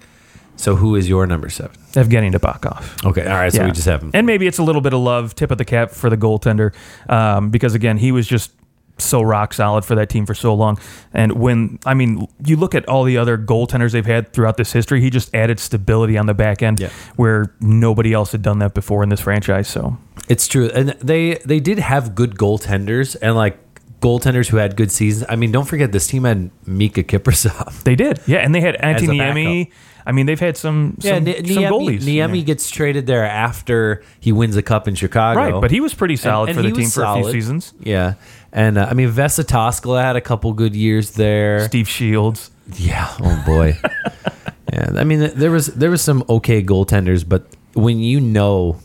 So 0.57 0.77
who 0.77 0.95
is 0.95 1.09
your 1.09 1.27
number 1.27 1.49
seven? 1.49 1.75
Evgeny 1.93 2.31
Nabokov. 2.33 3.05
Okay, 3.07 3.27
all 3.27 3.35
right. 3.37 3.53
So 3.53 3.65
we 3.65 3.73
just 3.73 3.87
have 3.87 4.03
him. 4.03 4.11
And 4.15 4.27
maybe 4.27 4.47
it's 4.47 4.59
a 4.59 4.63
little 4.63 4.83
bit 4.83 4.93
of 4.93 5.01
love, 5.01 5.35
tip 5.35 5.51
of 5.51 5.59
the 5.59 5.65
cap 5.65 5.91
for 5.91 6.09
the 6.11 6.17
goaltender, 6.17 6.73
um, 7.09 7.51
because 7.51 7.75
again, 7.75 7.97
he 7.99 8.13
was 8.13 8.29
just 8.29 8.53
so 8.99 9.21
rock 9.23 9.53
solid 9.55 9.85
for 9.85 9.95
that 9.97 10.09
team 10.09 10.27
for 10.27 10.35
so 10.35 10.55
long. 10.55 10.79
And 11.13 11.33
when 11.33 11.79
I 11.87 11.95
mean, 11.95 12.29
you 12.45 12.57
look 12.57 12.75
at 12.75 12.89
all 12.89 13.05
the 13.05 13.17
other 13.19 13.37
goaltenders 13.37 13.93
they've 13.93 14.07
had 14.07 14.33
throughout 14.33 14.57
this 14.57 14.73
history, 14.73 15.01
he 15.01 15.11
just 15.11 15.35
added 15.35 15.59
stability 15.59 16.17
on 16.19 16.27
the 16.27 16.35
back 16.35 16.63
end 16.63 16.79
Yeah. 16.81 16.91
where 17.17 17.53
nobody 17.61 18.13
else 18.13 18.33
had 18.33 18.43
done 18.43 18.59
that 18.61 18.75
before 18.75 19.03
in 19.03 19.09
this 19.09 19.21
franchise. 19.21 19.67
So 19.69 19.97
It's 20.29 20.47
true, 20.47 20.71
and 20.75 20.91
they 21.01 21.35
they 21.45 21.59
did 21.61 21.79
have 21.79 22.15
good 22.15 22.37
goaltenders 22.37 23.17
and 23.21 23.35
like 23.35 23.59
goaltenders 24.01 24.49
who 24.49 24.57
had 24.57 24.77
good 24.77 24.91
seasons. 24.93 25.25
I 25.29 25.37
mean, 25.37 25.53
don't 25.53 25.67
forget 25.67 25.93
this 25.93 26.07
team 26.09 26.25
had 26.25 26.51
Miikka 26.67 27.05
Kiprusoff. 27.05 27.83
they 27.85 27.95
did, 27.97 28.21
yeah, 28.27 28.39
and 28.39 28.55
they 28.55 28.61
had 28.61 28.75
a 28.77 28.79
Antti 28.83 29.09
Niemi. 29.09 29.71
I 30.05 30.11
mean, 30.11 30.27
they've 30.27 30.41
had 30.41 30.57
some 30.57 30.97
some, 31.01 31.23
Ne- 31.23 31.37
some 31.37 31.45
Niemi, 31.63 31.71
goalies. 31.71 32.01
Niemi 32.03 32.45
gets 32.45 32.69
traded 32.71 33.07
there 33.07 33.25
after 33.25 34.03
he 34.19 34.33
wins 34.33 34.57
a 34.57 34.63
cup 34.63 34.89
in 34.89 34.97
Chicago. 34.97 35.39
right, 35.39 35.61
but 35.61 35.71
he 35.71 35.81
was 35.81 35.95
pretty 35.95 36.17
solid 36.17 36.49
and 36.49 36.57
for 36.57 36.63
the 36.63 36.71
team 36.73 36.85
was 36.85 36.95
for 36.95 37.05
a 37.05 37.15
few 37.23 37.31
seasons. 37.31 37.73
Yeah, 37.81 38.15
and 38.53 38.79
uh, 38.79 38.87
I 38.91 38.95
mean 38.95 39.11
Vesa 39.11 39.45
Toskala 39.45 40.03
had 40.03 40.17
a 40.17 40.21
couple 40.21 40.53
good 40.53 40.77
years 40.77 41.13
there. 41.13 41.67
Steve 41.67 41.89
Shields. 41.89 42.51
Yeah. 42.75 43.09
Oh 43.21 43.43
boy. 43.47 43.79
yeah. 44.73 44.93
I 44.95 45.05
mean, 45.05 45.33
there 45.35 45.51
was 45.51 45.69
there 45.69 45.91
was 45.91 46.03
some 46.03 46.25
okay 46.29 46.63
goaltenders, 46.63 47.29
but 47.29 47.47
when 47.75 47.99
you 47.99 48.21
know 48.21 48.79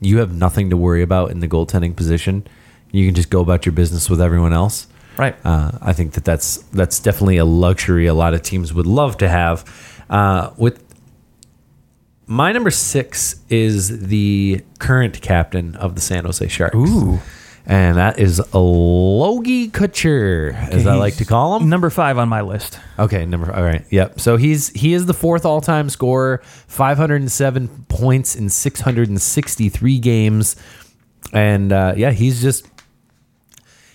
you 0.00 0.18
have 0.18 0.34
nothing 0.34 0.70
to 0.70 0.76
worry 0.76 1.02
about 1.02 1.30
in 1.30 1.40
the 1.40 1.48
goaltending 1.48 1.94
position, 1.94 2.46
you 2.90 3.06
can 3.06 3.14
just 3.14 3.30
go 3.30 3.40
about 3.40 3.64
your 3.64 3.72
business 3.72 4.10
with 4.10 4.20
everyone 4.20 4.52
else. 4.52 4.86
Right. 5.16 5.36
Uh, 5.44 5.72
I 5.80 5.92
think 5.92 6.12
that 6.12 6.24
that's 6.24 6.58
that's 6.72 6.98
definitely 6.98 7.36
a 7.36 7.44
luxury 7.44 8.06
a 8.06 8.14
lot 8.14 8.34
of 8.34 8.42
teams 8.42 8.72
would 8.74 8.86
love 8.86 9.18
to 9.18 9.28
have. 9.28 9.64
Uh, 10.10 10.50
with 10.56 10.82
my 12.26 12.52
number 12.52 12.70
six 12.70 13.40
is 13.48 14.06
the 14.06 14.62
current 14.78 15.20
captain 15.20 15.76
of 15.76 15.94
the 15.94 16.00
San 16.00 16.24
Jose 16.24 16.46
Sharks. 16.48 16.74
Ooh. 16.76 17.20
And 17.64 17.96
that 17.96 18.18
is 18.18 18.42
Logie 18.52 19.68
Couture, 19.68 20.52
as 20.52 20.84
I 20.86 20.96
like 20.96 21.16
to 21.16 21.24
call 21.24 21.56
him. 21.56 21.68
Number 21.68 21.90
five 21.90 22.18
on 22.18 22.28
my 22.28 22.40
list. 22.40 22.80
Okay, 22.98 23.24
number 23.24 23.54
all 23.54 23.62
right. 23.62 23.84
Yep. 23.90 24.18
So 24.18 24.36
he's 24.36 24.70
he 24.70 24.94
is 24.94 25.06
the 25.06 25.14
fourth 25.14 25.46
all 25.46 25.60
time 25.60 25.88
scorer, 25.88 26.42
507 26.42 27.86
points 27.88 28.34
in 28.34 28.48
663 28.48 29.98
games, 30.00 30.56
and 31.32 31.72
uh, 31.72 31.94
yeah, 31.96 32.10
he's 32.10 32.42
just 32.42 32.66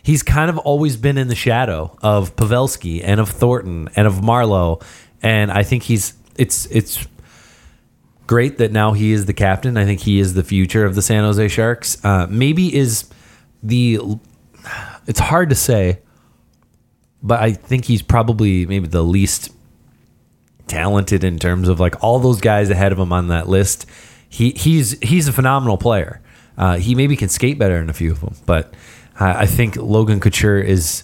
he's 0.02 0.24
kind 0.24 0.50
of 0.50 0.58
always 0.60 0.96
been 0.96 1.18
in 1.18 1.28
the 1.28 1.36
shadow 1.36 1.98
of 2.02 2.38
Pavelski 2.38 3.02
and 3.04 3.20
of 3.20 3.30
Thornton 3.30 3.90
and 3.98 4.08
of 4.08 4.22
Marleau, 4.22 4.82
and 5.22 5.52
I 5.52 5.64
think 5.64 5.84
he's 5.84 6.14
it's 6.38 6.68
it's 6.68 7.06
great 8.28 8.60
that 8.60 8.72
now 8.72 8.94
he 8.94 9.12
is 9.12 9.26
the 9.26 9.34
captain. 9.34 9.76
I 9.76 9.84
think 9.84 10.00
he 10.00 10.20
is 10.20 10.36
the 10.36 10.44
future 10.44 10.86
of 10.86 10.96
the 10.96 11.02
San 11.02 11.26
Jose 11.26 11.50
Sharks. 11.50 12.04
Uh, 12.06 12.28
maybe 12.30 12.74
is 12.74 13.10
the 13.64 14.00
it's 15.08 15.20
hard 15.20 15.50
to 15.50 15.56
say 15.56 16.00
but 17.22 17.42
I 17.42 17.52
think 17.52 17.86
he's 17.86 18.02
probably 18.02 18.66
maybe 18.66 18.88
the 18.88 19.04
least 19.04 19.52
talented 20.68 21.24
in 21.24 21.40
terms 21.40 21.68
of 21.68 21.80
like 21.80 22.02
all 22.04 22.20
those 22.20 22.42
guys 22.42 22.70
ahead 22.70 22.92
of 22.92 23.00
him 23.00 23.12
on 23.12 23.28
that 23.30 23.48
list. 23.48 23.86
He 24.30 24.52
he's 24.52 25.00
he's 25.00 25.28
a 25.28 25.34
phenomenal 25.34 25.78
player. 25.78 26.22
Uh, 26.58 26.78
he 26.78 26.96
maybe 26.96 27.16
can 27.16 27.30
skate 27.30 27.58
better 27.58 27.80
than 27.80 27.90
a 27.90 27.94
few 27.94 28.12
of 28.12 28.22
them, 28.22 28.36
but 28.46 28.74
I 29.20 29.42
I 29.42 29.46
think 29.46 29.76
Logan 29.76 30.20
Couture 30.20 30.60
is 30.60 31.04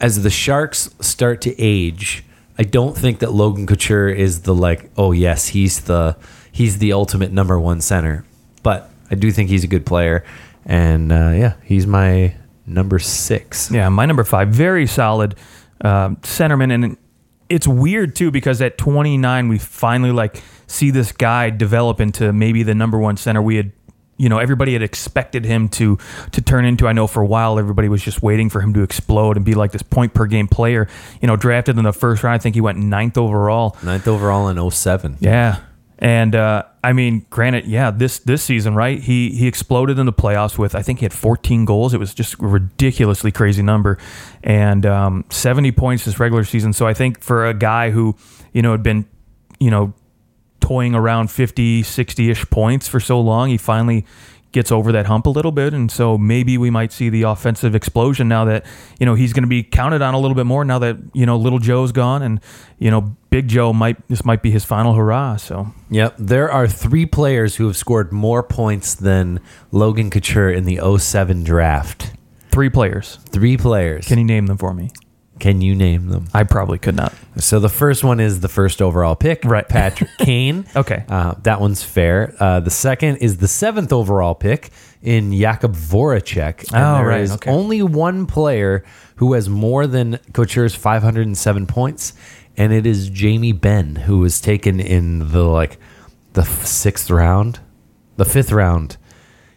as 0.00 0.22
the 0.22 0.30
Sharks 0.30 0.90
start 1.00 1.40
to 1.42 1.58
age. 1.60 2.24
I 2.58 2.64
don't 2.64 2.96
think 2.96 3.20
that 3.20 3.32
Logan 3.32 3.66
Couture 3.66 4.08
is 4.08 4.42
the 4.42 4.54
like 4.54 4.90
oh 4.96 5.12
yes 5.12 5.48
he's 5.48 5.82
the 5.82 6.16
he's 6.50 6.78
the 6.78 6.92
ultimate 6.92 7.32
number 7.32 7.58
one 7.58 7.80
center, 7.80 8.24
but 8.62 8.90
I 9.10 9.14
do 9.14 9.30
think 9.30 9.50
he's 9.50 9.64
a 9.64 9.68
good 9.68 9.86
player, 9.86 10.24
and 10.64 11.12
uh, 11.12 11.32
yeah, 11.34 11.54
he's 11.62 11.86
my 11.86 12.34
number 12.66 12.98
six. 12.98 13.70
Yeah, 13.70 13.88
my 13.88 14.06
number 14.06 14.24
five, 14.24 14.48
very 14.48 14.86
solid 14.86 15.34
uh, 15.80 16.10
centerman, 16.20 16.72
and 16.72 16.96
it's 17.48 17.66
weird 17.66 18.16
too 18.16 18.30
because 18.30 18.62
at 18.62 18.78
29 18.78 19.48
we 19.48 19.58
finally 19.58 20.12
like 20.12 20.42
see 20.66 20.90
this 20.90 21.12
guy 21.12 21.50
develop 21.50 22.00
into 22.00 22.32
maybe 22.32 22.62
the 22.62 22.74
number 22.74 22.98
one 22.98 23.16
center 23.16 23.42
we 23.42 23.56
had. 23.56 23.72
You 24.18 24.28
know, 24.28 24.38
everybody 24.38 24.74
had 24.74 24.82
expected 24.82 25.44
him 25.44 25.68
to 25.70 25.98
to 26.30 26.40
turn 26.40 26.64
into. 26.64 26.86
I 26.86 26.92
know 26.92 27.08
for 27.08 27.22
a 27.22 27.26
while 27.26 27.58
everybody 27.58 27.88
was 27.88 28.02
just 28.02 28.22
waiting 28.22 28.50
for 28.50 28.60
him 28.60 28.72
to 28.74 28.82
explode 28.82 29.36
and 29.36 29.44
be 29.44 29.54
like 29.54 29.72
this 29.72 29.82
point 29.82 30.14
per 30.14 30.26
game 30.26 30.46
player. 30.46 30.86
You 31.20 31.26
know, 31.26 31.34
drafted 31.34 31.76
in 31.76 31.82
the 31.82 31.92
first 31.92 32.22
round, 32.22 32.34
I 32.34 32.38
think 32.38 32.54
he 32.54 32.60
went 32.60 32.78
ninth 32.78 33.18
overall. 33.18 33.76
Ninth 33.82 34.06
overall 34.06 34.48
in 34.48 34.70
07. 34.70 35.16
Yeah. 35.18 35.58
And 36.02 36.34
uh, 36.34 36.64
I 36.82 36.92
mean, 36.94 37.26
granted, 37.30 37.64
yeah, 37.66 37.92
this 37.92 38.18
this 38.18 38.42
season, 38.42 38.74
right? 38.74 39.00
He 39.00 39.30
he 39.30 39.46
exploded 39.46 40.00
in 40.00 40.06
the 40.06 40.12
playoffs 40.12 40.58
with 40.58 40.74
I 40.74 40.82
think 40.82 40.98
he 40.98 41.04
had 41.04 41.12
14 41.12 41.64
goals. 41.64 41.94
It 41.94 42.00
was 42.00 42.12
just 42.12 42.34
a 42.40 42.46
ridiculously 42.46 43.30
crazy 43.30 43.62
number, 43.62 43.98
and 44.42 44.84
um, 44.84 45.24
70 45.30 45.70
points 45.70 46.04
this 46.04 46.18
regular 46.18 46.42
season. 46.42 46.72
So 46.72 46.88
I 46.88 46.92
think 46.92 47.22
for 47.22 47.46
a 47.46 47.54
guy 47.54 47.90
who 47.90 48.16
you 48.52 48.62
know 48.62 48.72
had 48.72 48.82
been 48.82 49.06
you 49.60 49.70
know 49.70 49.94
toying 50.58 50.96
around 50.96 51.30
50, 51.30 51.84
60 51.84 52.30
ish 52.30 52.50
points 52.50 52.88
for 52.88 52.98
so 52.98 53.20
long, 53.20 53.50
he 53.50 53.56
finally 53.56 54.04
gets 54.52 54.70
over 54.70 54.92
that 54.92 55.06
hump 55.06 55.26
a 55.26 55.30
little 55.30 55.52
bit, 55.52 55.74
and 55.74 55.90
so 55.90 56.16
maybe 56.16 56.56
we 56.58 56.70
might 56.70 56.92
see 56.92 57.08
the 57.08 57.22
offensive 57.22 57.74
explosion 57.74 58.28
now 58.28 58.44
that 58.44 58.64
you 59.00 59.06
know 59.06 59.14
he's 59.14 59.32
going 59.32 59.42
to 59.42 59.48
be 59.48 59.62
counted 59.62 60.02
on 60.02 60.14
a 60.14 60.18
little 60.18 60.34
bit 60.34 60.46
more 60.46 60.64
now 60.64 60.78
that 60.78 60.96
you 61.12 61.26
know 61.26 61.36
little 61.36 61.58
Joe's 61.58 61.92
gone, 61.92 62.22
and 62.22 62.40
you 62.78 62.90
know 62.90 63.16
Big 63.30 63.48
Joe 63.48 63.72
might 63.72 63.96
this 64.08 64.24
might 64.24 64.42
be 64.42 64.50
his 64.50 64.64
final 64.64 64.94
hurrah. 64.94 65.36
So 65.36 65.72
Yep. 65.90 66.16
There 66.18 66.50
are 66.50 66.68
three 66.68 67.06
players 67.06 67.56
who 67.56 67.66
have 67.66 67.76
scored 67.76 68.12
more 68.12 68.42
points 68.42 68.94
than 68.94 69.40
Logan 69.70 70.10
Couture 70.10 70.50
in 70.50 70.64
the 70.64 70.80
07 70.98 71.44
draft. 71.44 72.12
three 72.50 72.70
players. 72.70 73.18
Three 73.30 73.56
players. 73.56 74.06
Can 74.06 74.18
you 74.18 74.24
name 74.24 74.46
them 74.46 74.58
for 74.58 74.74
me? 74.74 74.90
Can 75.42 75.60
you 75.60 75.74
name 75.74 76.06
them? 76.06 76.28
I 76.32 76.44
probably 76.44 76.78
could 76.78 76.94
not. 76.94 77.12
So 77.36 77.58
the 77.58 77.68
first 77.68 78.04
one 78.04 78.20
is 78.20 78.38
the 78.38 78.48
first 78.48 78.80
overall 78.80 79.16
pick, 79.16 79.44
Right. 79.44 79.68
Patrick 79.68 80.08
Kane. 80.18 80.64
Okay. 80.76 81.04
Uh, 81.08 81.34
that 81.42 81.60
one's 81.60 81.82
fair. 81.82 82.32
Uh, 82.38 82.60
the 82.60 82.70
second 82.70 83.16
is 83.16 83.38
the 83.38 83.48
seventh 83.48 83.92
overall 83.92 84.36
pick 84.36 84.70
in 85.02 85.32
Jakub 85.32 85.74
Voracek. 85.74 86.72
And 86.72 86.82
Oh, 86.84 86.98
there 86.98 87.06
right, 87.08 87.20
is 87.22 87.32
okay. 87.32 87.50
only 87.50 87.82
one 87.82 88.26
player 88.26 88.84
who 89.16 89.32
has 89.32 89.48
more 89.48 89.88
than 89.88 90.18
Couture's 90.32 90.76
507 90.76 91.66
points, 91.66 92.12
and 92.56 92.72
it 92.72 92.86
is 92.86 93.08
Jamie 93.10 93.50
Benn, 93.52 93.96
who 93.96 94.20
was 94.20 94.40
taken 94.40 94.78
in 94.78 95.32
the 95.32 95.42
like 95.42 95.76
the 96.34 96.42
f- 96.42 96.64
sixth 96.64 97.10
round, 97.10 97.58
the 98.16 98.24
fifth 98.24 98.52
round. 98.52 98.96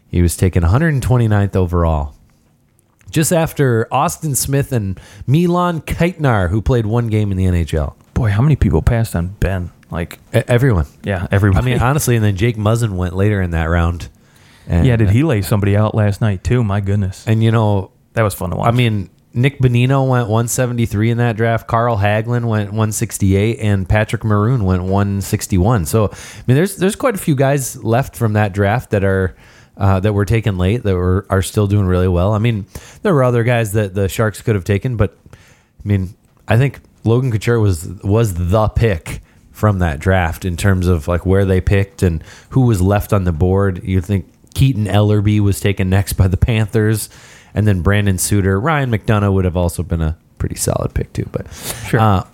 He 0.08 0.22
was 0.24 0.36
taken 0.36 0.64
129th 0.64 1.56
overall. 1.56 2.16
Just 3.16 3.32
after 3.32 3.88
Austin 3.94 4.36
Smith 4.36 4.74
and 4.74 5.00
Milan 5.26 5.80
Kytnar, 5.80 6.50
who 6.50 6.62
played 6.62 6.86
one 6.86 7.08
game 7.08 7.32
in 7.32 7.38
the 7.38 7.46
NHL. 7.46 7.96
Boy, 8.14 8.30
how 8.30 8.42
many 8.42 8.58
people 8.58 8.82
passed 8.82 9.16
on 9.16 9.28
Benn? 9.40 9.72
Like, 9.90 10.20
E- 10.36 10.42
everyone. 10.50 10.86
yeah, 11.02 11.26
everyone. 11.32 11.58
I 11.58 11.62
mean, 11.62 11.80
honestly, 11.80 12.18
and 12.18 12.26
then 12.26 12.36
Jake 12.36 12.58
Muzzin 12.58 12.98
went 12.98 13.16
later 13.16 13.42
in 13.42 13.52
that 13.52 13.70
round. 13.70 14.10
And, 14.68 14.86
yeah, 14.86 14.98
did 14.98 15.12
he 15.12 15.24
uh, 15.24 15.28
lay 15.28 15.42
somebody 15.44 15.78
out 15.78 15.96
last 15.96 16.20
night 16.20 16.44
too? 16.44 16.62
My 16.62 16.82
goodness, 16.82 17.24
And 17.26 17.42
you 17.42 17.52
know, 17.52 17.92
that 18.16 18.24
was 18.24 18.34
fun 18.34 18.50
to 18.50 18.58
watch. 18.58 18.68
I 18.68 18.72
mean, 18.72 19.10
Nick 19.34 19.60
Bonino 19.60 20.02
went 20.10 20.28
173 20.28 21.12
in 21.12 21.18
that 21.20 21.38
draft. 21.38 21.68
Carl 21.70 21.96
Hagelin 21.96 22.44
went 22.44 22.72
168, 22.72 23.60
and 23.62 23.88
Patrick 23.88 24.26
Maroon 24.26 24.66
went 24.66 24.84
161. 24.84 25.86
So, 25.86 26.08
I 26.10 26.16
mean, 26.48 26.56
there's 26.56 26.76
there's 26.76 26.98
quite 26.98 27.16
a 27.16 27.18
few 27.18 27.36
guys 27.36 27.82
left 27.82 28.18
from 28.18 28.34
that 28.34 28.52
draft 28.52 28.90
that 28.90 29.06
are 29.06 29.38
uh, 29.78 30.00
that 30.00 30.14
were 30.14 30.26
taken 30.26 30.58
late 30.58 30.84
that 30.84 30.96
were 30.96 31.26
are 31.30 31.42
still 31.42 31.68
doing 31.68 31.86
really 31.86 32.08
well. 32.08 32.34
I 32.34 32.38
mean, 32.40 32.66
there 33.02 33.14
were 33.14 33.24
other 33.24 33.44
guys 33.44 33.74
that 33.74 33.94
the 33.94 34.08
Sharks 34.08 34.42
could 34.42 34.56
have 34.56 34.64
taken, 34.66 34.96
but 34.98 35.18
I 35.34 35.88
mean, 35.88 36.14
I 36.48 36.58
think 36.58 36.80
Logan 37.04 37.32
Couture 37.32 37.60
was 37.60 37.86
was 38.04 38.34
the 38.36 38.68
pick 38.70 39.22
from 39.52 39.80
that 39.80 40.00
draft 40.00 40.44
in 40.46 40.58
terms 40.58 40.88
of 40.88 41.08
like 41.08 41.26
where 41.26 41.46
they 41.46 41.62
picked 41.62 42.04
and 42.04 42.24
who 42.50 42.62
was 42.62 42.82
left 42.82 43.14
on 43.14 43.24
the 43.24 43.32
board. 43.32 43.84
You 43.84 44.02
think 44.02 44.26
Keaton 44.54 44.86
Ellerby 44.86 45.40
was 45.40 45.60
taken 45.60 45.90
next 45.90 46.14
by 46.14 46.28
the 46.28 46.38
Panthers, 46.38 47.10
and 47.54 47.68
then 47.68 47.82
Brandon 47.82 48.18
Sutter. 48.18 48.60
Ryan 48.60 48.92
McDonagh 48.92 49.34
would 49.34 49.46
have 49.46 49.58
also 49.58 49.84
been 49.84 50.02
a 50.02 50.18
pretty 50.38 50.56
solid 50.56 50.94
pick 50.94 51.12
too. 51.14 51.28
But 51.32 51.52
Sure. 51.88 52.00
uh, 52.00 52.28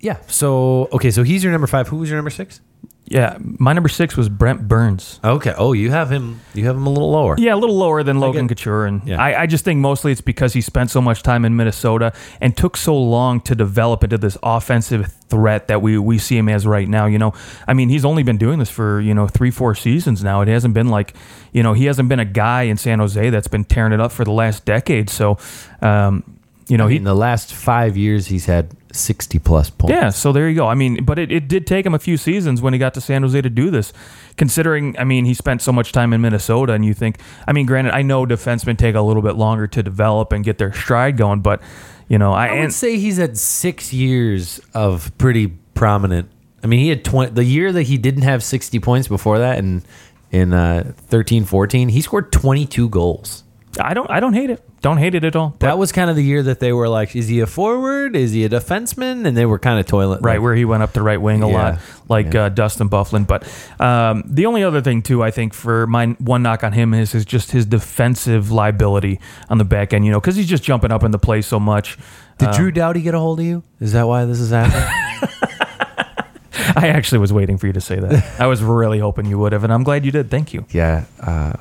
yeah. 0.00 0.18
So 0.26 0.88
okay, 0.92 1.10
so 1.10 1.22
he's 1.22 1.42
your 1.42 1.52
number 1.52 1.66
five. 1.66 1.88
Who 1.88 1.96
was 1.98 2.08
your 2.10 2.18
number 2.18 2.30
six? 2.30 2.60
Yeah, 3.06 3.36
my 3.40 3.74
number 3.74 3.90
six 3.90 4.16
was 4.16 4.30
Brent 4.30 4.66
Burns. 4.66 5.20
Okay. 5.22 5.52
Oh, 5.58 5.74
you 5.74 5.90
have 5.90 6.10
him. 6.10 6.40
You 6.54 6.64
have 6.64 6.74
him 6.76 6.86
a 6.86 6.90
little 6.90 7.10
lower. 7.10 7.34
Yeah, 7.38 7.54
a 7.54 7.56
little 7.56 7.76
lower 7.76 8.02
than 8.02 8.18
Logan 8.18 8.46
get- 8.46 8.56
Couture, 8.56 8.86
and 8.86 9.02
Yeah. 9.06 9.20
I, 9.22 9.42
I 9.42 9.46
just 9.46 9.62
think 9.62 9.78
mostly 9.80 10.10
it's 10.10 10.22
because 10.22 10.54
he 10.54 10.62
spent 10.62 10.90
so 10.90 11.02
much 11.02 11.22
time 11.22 11.44
in 11.44 11.54
Minnesota 11.54 12.14
and 12.40 12.56
took 12.56 12.78
so 12.78 12.96
long 12.96 13.42
to 13.42 13.54
develop 13.54 14.04
into 14.04 14.16
this 14.16 14.38
offensive 14.42 15.12
threat 15.28 15.68
that 15.68 15.82
we 15.82 15.98
we 15.98 16.16
see 16.16 16.38
him 16.38 16.48
as 16.48 16.66
right 16.66 16.88
now. 16.88 17.04
You 17.04 17.18
know, 17.18 17.34
I 17.68 17.74
mean, 17.74 17.90
he's 17.90 18.06
only 18.06 18.22
been 18.22 18.38
doing 18.38 18.58
this 18.58 18.70
for 18.70 19.02
you 19.02 19.12
know 19.12 19.26
three 19.26 19.50
four 19.50 19.74
seasons 19.74 20.24
now. 20.24 20.40
It 20.40 20.48
hasn't 20.48 20.72
been 20.72 20.88
like 20.88 21.12
you 21.52 21.62
know 21.62 21.74
he 21.74 21.84
hasn't 21.84 22.08
been 22.08 22.20
a 22.20 22.24
guy 22.24 22.62
in 22.62 22.78
San 22.78 23.00
Jose 23.00 23.28
that's 23.28 23.48
been 23.48 23.64
tearing 23.64 23.92
it 23.92 24.00
up 24.00 24.12
for 24.12 24.24
the 24.24 24.32
last 24.32 24.64
decade. 24.64 25.10
So, 25.10 25.36
um, 25.82 26.24
you 26.68 26.78
know, 26.78 26.86
I 26.86 26.92
he 26.92 26.94
mean, 27.00 27.04
the 27.04 27.14
last 27.14 27.52
five 27.52 27.98
years 27.98 28.28
he's 28.28 28.46
had 28.46 28.70
sixty 28.94 29.38
plus 29.38 29.70
points. 29.70 29.92
Yeah, 29.92 30.10
so 30.10 30.32
there 30.32 30.48
you 30.48 30.54
go. 30.54 30.66
I 30.66 30.74
mean, 30.74 31.04
but 31.04 31.18
it, 31.18 31.30
it 31.32 31.48
did 31.48 31.66
take 31.66 31.84
him 31.84 31.94
a 31.94 31.98
few 31.98 32.16
seasons 32.16 32.62
when 32.62 32.72
he 32.72 32.78
got 32.78 32.94
to 32.94 33.00
San 33.00 33.22
Jose 33.22 33.40
to 33.40 33.50
do 33.50 33.70
this. 33.70 33.92
Considering, 34.36 34.98
I 34.98 35.04
mean, 35.04 35.24
he 35.24 35.34
spent 35.34 35.62
so 35.62 35.72
much 35.72 35.92
time 35.92 36.12
in 36.12 36.20
Minnesota, 36.20 36.72
and 36.72 36.84
you 36.84 36.94
think, 36.94 37.18
I 37.46 37.52
mean, 37.52 37.66
granted, 37.66 37.94
I 37.94 38.02
know 38.02 38.26
defensemen 38.26 38.76
take 38.76 38.94
a 38.94 39.00
little 39.00 39.22
bit 39.22 39.36
longer 39.36 39.66
to 39.68 39.82
develop 39.82 40.32
and 40.32 40.44
get 40.44 40.58
their 40.58 40.72
stride 40.72 41.16
going, 41.16 41.40
but 41.40 41.60
you 42.08 42.18
know, 42.18 42.32
I, 42.32 42.46
I 42.46 42.50
would 42.52 42.60
and 42.64 42.74
say 42.74 42.98
he's 42.98 43.16
had 43.16 43.38
six 43.38 43.92
years 43.92 44.60
of 44.74 45.16
pretty 45.18 45.48
prominent. 45.74 46.30
I 46.62 46.66
mean, 46.66 46.80
he 46.80 46.88
had 46.88 47.04
20, 47.04 47.32
the 47.32 47.44
year 47.44 47.72
that 47.72 47.82
he 47.82 47.98
didn't 47.98 48.22
have 48.22 48.42
60 48.42 48.78
points 48.80 49.08
before 49.08 49.38
that 49.38 49.58
in, 49.58 49.82
in 50.30 50.52
uh, 50.52 50.92
13 50.96 51.44
14, 51.44 51.88
he 51.90 52.00
scored 52.00 52.32
22 52.32 52.88
goals. 52.88 53.43
I 53.80 53.92
don't, 53.94 54.08
I 54.10 54.20
don't 54.20 54.34
hate 54.34 54.50
it. 54.50 54.62
Don't 54.82 54.98
hate 54.98 55.14
it 55.14 55.24
at 55.24 55.34
all. 55.34 55.56
That 55.60 55.78
was 55.78 55.90
kind 55.92 56.08
of 56.10 56.16
the 56.16 56.22
year 56.22 56.42
that 56.44 56.60
they 56.60 56.72
were 56.72 56.88
like, 56.88 57.16
is 57.16 57.26
he 57.28 57.40
a 57.40 57.46
forward? 57.46 58.14
Is 58.14 58.32
he 58.32 58.44
a 58.44 58.48
defenseman? 58.48 59.26
And 59.26 59.36
they 59.36 59.46
were 59.46 59.58
kind 59.58 59.80
of 59.80 59.86
toilet. 59.86 60.20
right 60.22 60.40
where 60.40 60.54
he 60.54 60.64
went 60.64 60.82
up 60.82 60.92
the 60.92 61.02
right 61.02 61.20
wing 61.20 61.42
a 61.42 61.48
Yeah, 61.48 61.54
lot, 61.54 61.78
like 62.08 62.34
yeah. 62.34 62.44
uh, 62.44 62.48
Dustin 62.50 62.88
Byfuglien. 62.88 63.26
But 63.26 63.42
um, 63.84 64.22
the 64.26 64.46
only 64.46 64.62
other 64.62 64.80
thing 64.80 65.02
too, 65.02 65.22
I 65.22 65.30
think, 65.30 65.54
for 65.54 65.86
my 65.86 66.08
one 66.18 66.42
knock 66.42 66.62
on 66.62 66.72
him 66.72 66.94
is 66.94 67.14
is 67.14 67.24
just 67.24 67.50
his 67.52 67.66
defensive 67.66 68.50
liability 68.52 69.18
on 69.48 69.58
the 69.58 69.64
back 69.64 69.92
end. 69.92 70.04
You 70.04 70.12
know, 70.12 70.20
because 70.20 70.36
he's 70.36 70.48
just 70.48 70.62
jumping 70.62 70.92
up 70.92 71.02
in 71.02 71.10
the 71.10 71.18
play 71.18 71.42
so 71.42 71.58
much. 71.58 71.98
Did 72.38 72.50
Drew 72.52 72.70
Doughty 72.70 73.00
get 73.02 73.14
a 73.14 73.18
hold 73.18 73.40
of 73.40 73.46
you? 73.46 73.62
Is 73.80 73.92
that 73.92 74.06
why 74.06 74.24
this 74.24 74.38
is 74.40 74.50
happening? 74.50 74.82
I 76.76 76.88
actually 76.88 77.18
was 77.18 77.32
waiting 77.32 77.58
for 77.58 77.66
you 77.66 77.72
to 77.72 77.80
say 77.80 77.98
that. 77.98 78.40
I 78.40 78.46
was 78.46 78.62
really 78.62 78.98
hoping 78.98 79.26
you 79.26 79.38
would 79.38 79.52
have, 79.52 79.64
and 79.64 79.72
I'm 79.72 79.82
glad 79.82 80.04
you 80.04 80.10
did. 80.12 80.30
Thank 80.30 80.52
you. 80.54 80.64
yeah. 80.70 81.04
Uh, 81.20 81.52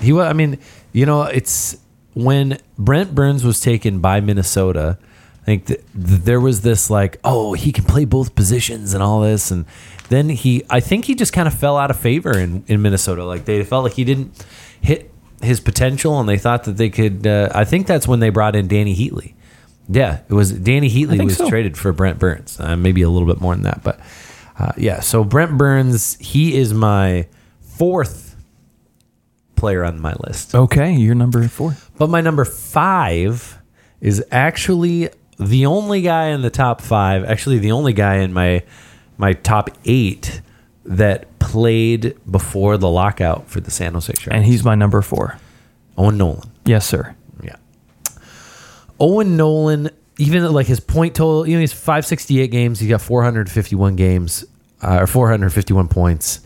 he 0.00 0.12
was, 0.12 0.26
I 0.26 0.32
mean, 0.32 0.58
you 0.92 1.06
know, 1.06 1.22
it's 1.22 1.78
when 2.14 2.58
Brent 2.78 3.14
Burns 3.14 3.44
was 3.44 3.60
taken 3.60 4.00
by 4.00 4.20
Minnesota. 4.20 4.98
I 5.42 5.44
think 5.44 5.66
th- 5.66 5.80
th- 5.94 6.20
there 6.22 6.40
was 6.40 6.62
this 6.62 6.90
like, 6.90 7.18
oh, 7.24 7.54
he 7.54 7.72
can 7.72 7.84
play 7.84 8.04
both 8.04 8.34
positions 8.34 8.94
and 8.94 9.02
all 9.02 9.20
this, 9.20 9.50
and 9.50 9.64
then 10.08 10.28
he, 10.28 10.64
I 10.68 10.80
think 10.80 11.06
he 11.06 11.14
just 11.14 11.32
kind 11.32 11.48
of 11.48 11.54
fell 11.54 11.76
out 11.76 11.90
of 11.90 11.98
favor 11.98 12.36
in 12.36 12.64
in 12.66 12.82
Minnesota. 12.82 13.24
Like 13.24 13.44
they 13.44 13.64
felt 13.64 13.84
like 13.84 13.94
he 13.94 14.04
didn't 14.04 14.44
hit 14.80 15.10
his 15.42 15.60
potential, 15.60 16.20
and 16.20 16.28
they 16.28 16.38
thought 16.38 16.64
that 16.64 16.76
they 16.76 16.90
could. 16.90 17.26
Uh, 17.26 17.48
I 17.54 17.64
think 17.64 17.86
that's 17.86 18.06
when 18.06 18.20
they 18.20 18.30
brought 18.30 18.54
in 18.54 18.68
Dany 18.68 18.94
Heatley. 18.94 19.34
Yeah, 19.88 20.20
it 20.28 20.34
was 20.34 20.52
Dany 20.52 20.90
Heatley 20.90 21.24
was 21.24 21.36
so. 21.36 21.48
traded 21.48 21.76
for 21.76 21.92
Brent 21.92 22.18
Burns, 22.18 22.60
uh, 22.60 22.76
maybe 22.76 23.02
a 23.02 23.08
little 23.08 23.26
bit 23.26 23.40
more 23.40 23.54
than 23.54 23.64
that, 23.64 23.82
but 23.82 23.98
uh, 24.58 24.72
yeah. 24.76 25.00
So 25.00 25.24
Brent 25.24 25.56
Burns, 25.56 26.16
he 26.20 26.56
is 26.56 26.74
my 26.74 27.26
fourth 27.60 28.29
player 29.60 29.84
on 29.84 30.00
my 30.00 30.14
list. 30.26 30.54
Okay, 30.54 30.94
you're 30.94 31.14
number 31.14 31.46
four. 31.46 31.76
But 31.98 32.10
my 32.10 32.20
number 32.20 32.44
five 32.44 33.58
is 34.00 34.24
actually 34.32 35.10
the 35.38 35.66
only 35.66 36.02
guy 36.02 36.28
in 36.28 36.42
the 36.42 36.50
top 36.50 36.80
five, 36.80 37.24
actually 37.24 37.58
the 37.58 37.72
only 37.72 37.92
guy 37.92 38.16
in 38.16 38.32
my 38.32 38.62
my 39.18 39.34
top 39.34 39.70
eight 39.84 40.40
that 40.84 41.38
played 41.38 42.16
before 42.28 42.78
the 42.78 42.88
lockout 42.88 43.48
for 43.48 43.60
the 43.60 43.70
San 43.70 43.92
Jose 43.92 44.12
Sharks. 44.14 44.34
And 44.34 44.44
he's 44.44 44.64
my 44.64 44.74
number 44.74 45.02
four. 45.02 45.38
Owen 45.98 46.16
Nolan. 46.16 46.50
Yes, 46.64 46.86
sir. 46.86 47.14
Yeah. 47.42 47.56
Owen 48.98 49.36
Nolan, 49.36 49.90
even 50.18 50.50
like 50.52 50.66
his 50.66 50.80
point 50.80 51.14
total, 51.14 51.46
you 51.46 51.54
know, 51.54 51.60
he's 51.60 51.72
568 51.74 52.50
games. 52.50 52.80
He's 52.80 52.88
got 52.88 53.02
451 53.02 53.96
games 53.96 54.44
uh, 54.82 55.00
or 55.00 55.06
451 55.06 55.88
points. 55.88 56.40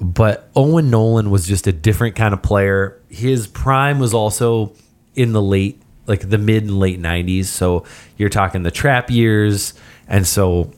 But 0.00 0.50
Owen 0.56 0.90
Nolan 0.90 1.30
was 1.30 1.46
just 1.46 1.66
a 1.66 1.72
different 1.72 2.16
kind 2.16 2.34
of 2.34 2.42
player. 2.42 3.00
His 3.08 3.46
prime 3.46 3.98
was 3.98 4.12
also 4.12 4.74
in 5.14 5.32
the 5.32 5.42
late, 5.42 5.80
like 6.06 6.28
the 6.28 6.38
mid 6.38 6.64
and 6.64 6.78
late 6.78 7.00
90s. 7.00 7.46
So 7.46 7.84
you're 8.16 8.28
talking 8.28 8.62
the 8.62 8.70
trap 8.70 9.10
years. 9.10 9.74
And 10.08 10.26
so 10.26 10.72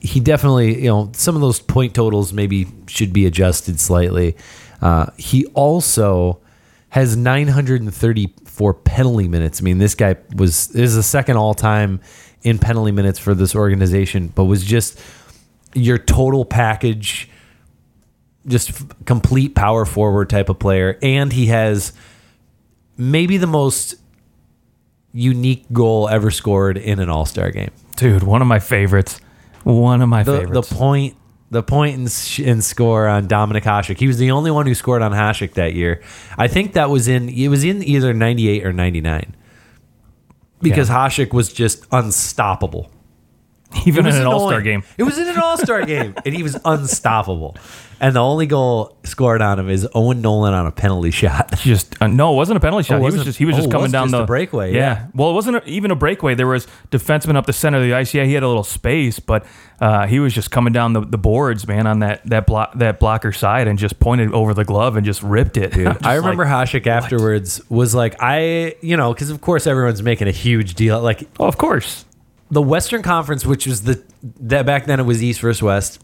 he 0.00 0.18
definitely, 0.20 0.82
you 0.82 0.88
know, 0.88 1.10
some 1.14 1.36
of 1.36 1.40
those 1.40 1.60
point 1.60 1.94
totals 1.94 2.32
maybe 2.32 2.66
should 2.88 3.12
be 3.12 3.26
adjusted 3.26 3.78
slightly. 3.78 4.36
Uh, 4.80 5.06
he 5.16 5.46
also 5.54 6.40
has 6.88 7.16
934 7.16 8.74
penalty 8.74 9.28
minutes. 9.28 9.60
I 9.60 9.62
mean, 9.62 9.78
this 9.78 9.94
guy 9.94 10.16
was 10.34 10.74
is 10.74 10.94
the 10.96 11.02
second 11.02 11.36
all 11.36 11.54
time 11.54 12.00
in 12.42 12.58
penalty 12.58 12.90
minutes 12.92 13.18
for 13.18 13.34
this 13.34 13.54
organization, 13.54 14.28
but 14.28 14.44
was 14.44 14.64
just 14.64 15.00
your 15.72 15.96
total 15.96 16.44
package, 16.44 17.30
just 18.46 18.70
f- 18.70 18.86
complete 19.04 19.54
power 19.54 19.84
forward 19.84 20.30
type 20.30 20.48
of 20.48 20.58
player, 20.58 20.98
and 21.02 21.32
he 21.32 21.46
has 21.46 21.92
maybe 22.96 23.36
the 23.36 23.46
most 23.46 23.94
unique 25.12 25.66
goal 25.72 26.08
ever 26.08 26.30
scored 26.30 26.78
in 26.78 26.98
an 26.98 27.08
All 27.08 27.26
Star 27.26 27.50
game 27.50 27.70
Dude, 27.96 28.22
one 28.22 28.42
of 28.42 28.48
my 28.48 28.58
favorites. 28.58 29.20
One 29.64 30.02
of 30.02 30.08
my 30.08 30.22
the, 30.24 30.46
the 30.46 30.62
point 30.62 31.16
the 31.50 31.62
point 31.62 31.96
and, 31.98 32.10
sh- 32.10 32.40
and 32.40 32.64
score 32.64 33.06
on 33.06 33.28
Dominik 33.28 33.62
Hasek. 33.62 33.98
He 33.98 34.06
was 34.06 34.16
the 34.16 34.30
only 34.30 34.50
one 34.50 34.66
who 34.66 34.74
scored 34.74 35.02
on 35.02 35.12
Hasek 35.12 35.52
that 35.52 35.74
year. 35.74 36.02
I 36.38 36.48
think 36.48 36.72
that 36.72 36.88
was 36.88 37.08
in 37.08 37.28
it 37.28 37.48
was 37.48 37.62
in 37.62 37.82
either 37.82 38.14
98 38.14 38.64
or 38.66 38.72
99. 38.72 39.36
Because 40.62 40.88
Hasek 40.88 41.32
was 41.32 41.52
just 41.52 41.84
unstoppable. 41.92 42.90
Even 43.86 44.06
in 44.06 44.14
an 44.14 44.26
All 44.26 44.48
Star 44.48 44.60
game. 44.60 44.82
It 44.98 45.04
was 45.04 45.18
in 45.18 45.28
an 45.28 45.38
All-Star 45.38 45.84
game 45.84 46.14
and 46.24 46.34
he 46.34 46.42
was 46.42 46.56
unstoppable. 46.64 47.56
And 48.00 48.16
the 48.16 48.20
only 48.20 48.46
goal 48.46 48.96
scored 49.04 49.40
on 49.40 49.60
him 49.60 49.68
is 49.68 49.86
Owen 49.94 50.22
Nolan 50.22 50.52
on 50.54 50.66
a 50.66 50.72
penalty 50.72 51.12
shot. 51.12 51.56
Just 51.58 52.00
uh, 52.02 52.08
no, 52.08 52.32
it 52.32 52.36
wasn't 52.36 52.56
a 52.56 52.60
penalty 52.60 52.82
shot. 52.84 52.98
he 52.98 53.04
was 53.04 53.24
just 53.24 53.38
he 53.38 53.44
was 53.44 53.54
oh, 53.54 53.58
just 53.58 53.70
coming 53.70 53.84
was 53.84 53.92
down 53.92 54.08
just 54.08 54.12
the 54.12 54.24
a 54.24 54.26
breakaway, 54.26 54.74
yeah. 54.74 55.06
Well, 55.14 55.30
it 55.30 55.34
wasn't 55.34 55.58
a, 55.58 55.64
even 55.68 55.92
a 55.92 55.94
breakaway. 55.94 56.34
There 56.34 56.48
was 56.48 56.66
defenseman 56.90 57.36
up 57.36 57.46
the 57.46 57.52
center 57.52 57.78
of 57.78 57.84
the 57.84 57.94
ice. 57.94 58.12
Yeah, 58.12 58.24
he 58.24 58.32
had 58.32 58.42
a 58.42 58.48
little 58.48 58.64
space, 58.64 59.20
but 59.20 59.46
uh, 59.80 60.08
he 60.08 60.18
was 60.18 60.34
just 60.34 60.50
coming 60.50 60.72
down 60.72 60.94
the, 60.94 61.00
the 61.02 61.18
boards, 61.18 61.68
man, 61.68 61.86
on 61.86 62.00
that 62.00 62.26
that 62.26 62.44
block 62.46 62.76
that 62.78 62.98
blocker 62.98 63.30
side, 63.30 63.68
and 63.68 63.78
just 63.78 64.00
pointed 64.00 64.32
over 64.32 64.52
the 64.52 64.64
glove 64.64 64.96
and 64.96 65.06
just 65.06 65.22
ripped 65.22 65.56
it. 65.56 65.72
Just 65.72 66.04
I 66.04 66.14
remember 66.14 66.44
like, 66.44 66.68
Hasek 66.68 66.88
afterwards 66.88 67.60
was 67.70 67.94
like, 67.94 68.16
I, 68.18 68.74
you 68.80 68.96
know, 68.96 69.14
because 69.14 69.30
of 69.30 69.40
course 69.40 69.68
everyone's 69.68 70.02
making 70.02 70.26
a 70.26 70.32
huge 70.32 70.74
deal. 70.74 71.00
Like 71.00 71.28
oh, 71.38 71.46
of 71.46 71.56
course. 71.56 72.04
The 72.52 72.62
Western 72.62 73.02
Conference, 73.02 73.44
which 73.44 73.66
was 73.66 73.82
the 73.82 74.02
that 74.40 74.66
back 74.66 74.84
then 74.86 75.00
it 75.00 75.04
was 75.04 75.22
East 75.22 75.40
versus 75.40 75.62
West, 75.62 76.00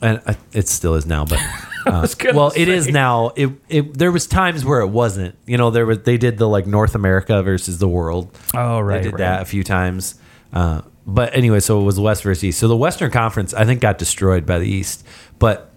and 0.00 0.20
uh, 0.26 0.34
it 0.52 0.68
still 0.68 0.94
is 0.94 1.06
now. 1.06 1.24
But 1.24 1.40
uh, 1.86 2.06
well, 2.34 2.48
it 2.48 2.66
say. 2.66 2.68
is 2.68 2.88
now. 2.88 3.32
It, 3.34 3.50
it 3.68 3.96
there 3.98 4.12
was 4.12 4.26
times 4.26 4.64
where 4.64 4.80
it 4.80 4.88
wasn't. 4.88 5.36
You 5.46 5.56
know, 5.56 5.70
there 5.70 5.86
was 5.86 6.00
they 6.02 6.18
did 6.18 6.38
the 6.38 6.46
like 6.48 6.66
North 6.66 6.94
America 6.94 7.42
versus 7.42 7.78
the 7.78 7.88
world. 7.88 8.36
Oh, 8.54 8.78
right, 8.80 8.98
they 8.98 9.04
did 9.04 9.12
right. 9.14 9.18
that 9.18 9.42
a 9.42 9.44
few 9.46 9.64
times. 9.64 10.16
Uh, 10.52 10.82
but 11.06 11.34
anyway, 11.34 11.60
so 11.60 11.80
it 11.80 11.84
was 11.84 11.98
West 11.98 12.22
versus 12.24 12.44
East. 12.44 12.58
So 12.58 12.68
the 12.68 12.76
Western 12.76 13.10
Conference, 13.10 13.54
I 13.54 13.64
think, 13.64 13.80
got 13.80 13.96
destroyed 13.96 14.44
by 14.44 14.58
the 14.58 14.68
East. 14.68 15.04
But 15.38 15.70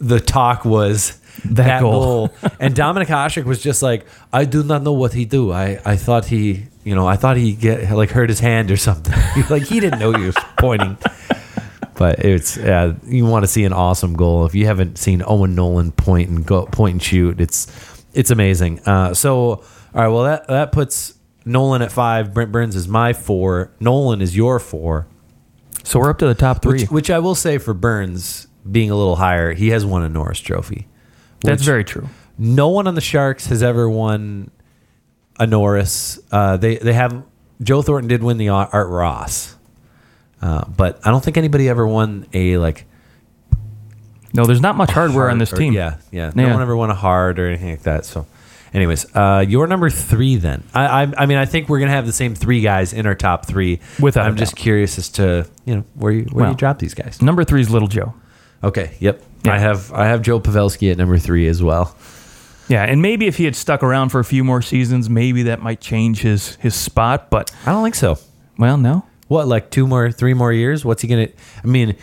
the 0.00 0.20
talk 0.20 0.64
was 0.64 1.20
That 1.44 1.54
that, 1.54 1.80
goal. 1.80 2.28
goal. 2.28 2.34
and 2.60 2.74
Dominik 2.74 3.06
Hasek 3.06 3.44
was 3.44 3.62
just 3.62 3.82
like, 3.82 4.04
I 4.32 4.44
do 4.44 4.62
not 4.62 4.82
know 4.82 4.92
what 4.92 5.12
he 5.12 5.24
do. 5.24 5.52
I, 5.52 5.80
I 5.84 5.96
thought 5.96 6.26
he, 6.26 6.66
you 6.84 6.94
know, 6.94 7.06
I 7.06 7.16
thought 7.16 7.36
he 7.36 7.54
get 7.54 7.90
like 7.90 8.10
hurt 8.10 8.28
his 8.28 8.40
hand 8.40 8.70
or 8.70 8.76
something. 8.76 9.14
like 9.50 9.64
he 9.64 9.80
didn't 9.80 9.98
know 9.98 10.12
he 10.12 10.26
was 10.26 10.36
pointing. 10.58 10.96
But 11.96 12.24
it's 12.24 12.56
yeah, 12.56 12.94
you 13.06 13.24
want 13.24 13.44
to 13.44 13.46
see 13.46 13.64
an 13.64 13.72
awesome 13.72 14.14
goal. 14.14 14.46
If 14.46 14.54
you 14.54 14.66
haven't 14.66 14.98
seen 14.98 15.22
Owen 15.26 15.54
Nolan 15.54 15.92
point 15.92 16.28
and 16.28 16.44
go 16.44 16.66
point 16.66 16.92
and 16.94 17.02
shoot, 17.02 17.40
it's 17.40 17.66
it's 18.12 18.30
amazing. 18.30 18.80
Uh, 18.80 19.14
so 19.14 19.32
all 19.34 19.62
right, 19.94 20.08
well 20.08 20.24
that 20.24 20.46
that 20.48 20.72
puts 20.72 21.14
Nolan 21.44 21.82
at 21.82 21.92
five. 21.92 22.34
Brent 22.34 22.52
Burns 22.52 22.76
is 22.76 22.88
my 22.88 23.12
four. 23.12 23.72
Nolan 23.80 24.20
is 24.20 24.36
your 24.36 24.58
four. 24.58 25.06
So 25.84 26.00
we're 26.00 26.10
up 26.10 26.18
to 26.18 26.26
the 26.26 26.34
top 26.34 26.62
three. 26.62 26.80
Which, 26.80 26.90
which 26.90 27.10
I 27.10 27.18
will 27.18 27.34
say 27.34 27.58
for 27.58 27.74
Burns 27.74 28.48
being 28.70 28.90
a 28.90 28.96
little 28.96 29.16
higher, 29.16 29.52
he 29.52 29.68
has 29.68 29.84
won 29.84 30.02
a 30.02 30.08
Norris 30.08 30.40
Trophy. 30.40 30.88
That's 31.42 31.62
very 31.62 31.84
true. 31.84 32.08
no 32.38 32.68
one 32.68 32.86
on 32.86 32.94
the 32.94 33.02
Sharks 33.02 33.46
has 33.48 33.62
ever 33.62 33.88
won 33.88 34.50
a 35.38 35.46
Norris. 35.46 36.18
Uh, 36.30 36.56
they 36.56 36.76
they 36.76 36.92
have 36.92 37.22
Joe 37.62 37.82
Thornton 37.82 38.08
did 38.08 38.22
win 38.22 38.36
the 38.38 38.48
Art 38.50 38.70
Ross, 38.88 39.54
uh, 40.42 40.64
but 40.68 41.00
I 41.04 41.10
don't 41.10 41.22
think 41.24 41.36
anybody 41.36 41.68
ever 41.68 41.86
won 41.86 42.26
a 42.32 42.56
like 42.58 42.86
No, 44.32 44.44
there's 44.46 44.60
not 44.60 44.76
much 44.76 44.90
hardware 44.90 45.30
on 45.30 45.38
this 45.38 45.52
or- 45.52 45.56
team. 45.56 45.72
Yeah, 45.72 45.96
yeah. 46.10 46.32
No 46.34 46.46
Yeah. 46.46 46.52
one 46.52 46.62
ever 46.62 46.76
won 46.76 46.90
a 46.90 46.94
Hart 46.94 47.38
or 47.38 47.46
anything 47.46 47.70
like 47.70 47.82
that. 47.82 48.04
So, 48.04 48.26
anyways, 48.72 49.06
uh, 49.14 49.44
your 49.46 49.66
number 49.68 49.90
three 49.90 50.36
then. 50.36 50.64
I, 50.74 51.04
I, 51.04 51.12
I 51.18 51.26
mean, 51.26 51.38
I 51.38 51.44
think 51.46 51.68
we're 51.68 51.78
gonna 51.78 51.92
have 51.92 52.06
the 52.06 52.12
same 52.12 52.34
three 52.34 52.60
guys 52.60 52.92
in 52.92 53.06
our 53.06 53.14
top 53.14 53.46
three. 53.46 53.80
Without 54.00 54.24
a 54.26 54.28
I'm 54.28 54.36
just 54.36 54.56
curious 54.56 54.98
as 54.98 55.08
to 55.10 55.46
you 55.64 55.76
know 55.76 55.84
where 55.94 56.12
you 56.12 56.24
where 56.32 56.48
you 56.50 56.56
drop 56.56 56.78
these 56.80 56.94
guys. 56.94 57.22
Number 57.22 57.44
three 57.44 57.60
is 57.60 57.70
Little 57.70 57.88
Joe. 57.88 58.14
Okay. 58.62 58.96
Yep. 58.98 59.22
Yeah. 59.44 59.52
I 59.54 59.58
have 59.58 59.92
I 59.92 60.06
have 60.06 60.22
Joe 60.22 60.40
Pavelski 60.40 60.90
at 60.90 60.98
number 60.98 61.18
three 61.18 61.46
as 61.48 61.62
well. 61.62 61.94
Yeah, 62.68 62.82
and 62.84 63.02
maybe 63.02 63.26
if 63.26 63.36
he 63.36 63.44
had 63.44 63.56
stuck 63.56 63.82
around 63.82 64.08
for 64.08 64.20
a 64.20 64.24
few 64.24 64.42
more 64.44 64.62
seasons, 64.62 65.10
maybe 65.10 65.44
that 65.44 65.60
might 65.62 65.80
change 65.80 66.22
his 66.22 66.56
his 66.56 66.74
spot. 66.74 67.30
But 67.30 67.52
I 67.66 67.72
don't 67.72 67.82
think 67.82 67.94
so. 67.94 68.18
well, 68.58 68.76
no. 68.76 69.04
What 69.28 69.48
like 69.48 69.70
two 69.70 69.86
more, 69.86 70.10
three 70.10 70.34
more 70.34 70.52
years? 70.52 70.84
What's 70.84 71.02
he 71.02 71.08
gonna? 71.08 71.28
I 71.62 71.66
mean, 71.66 71.96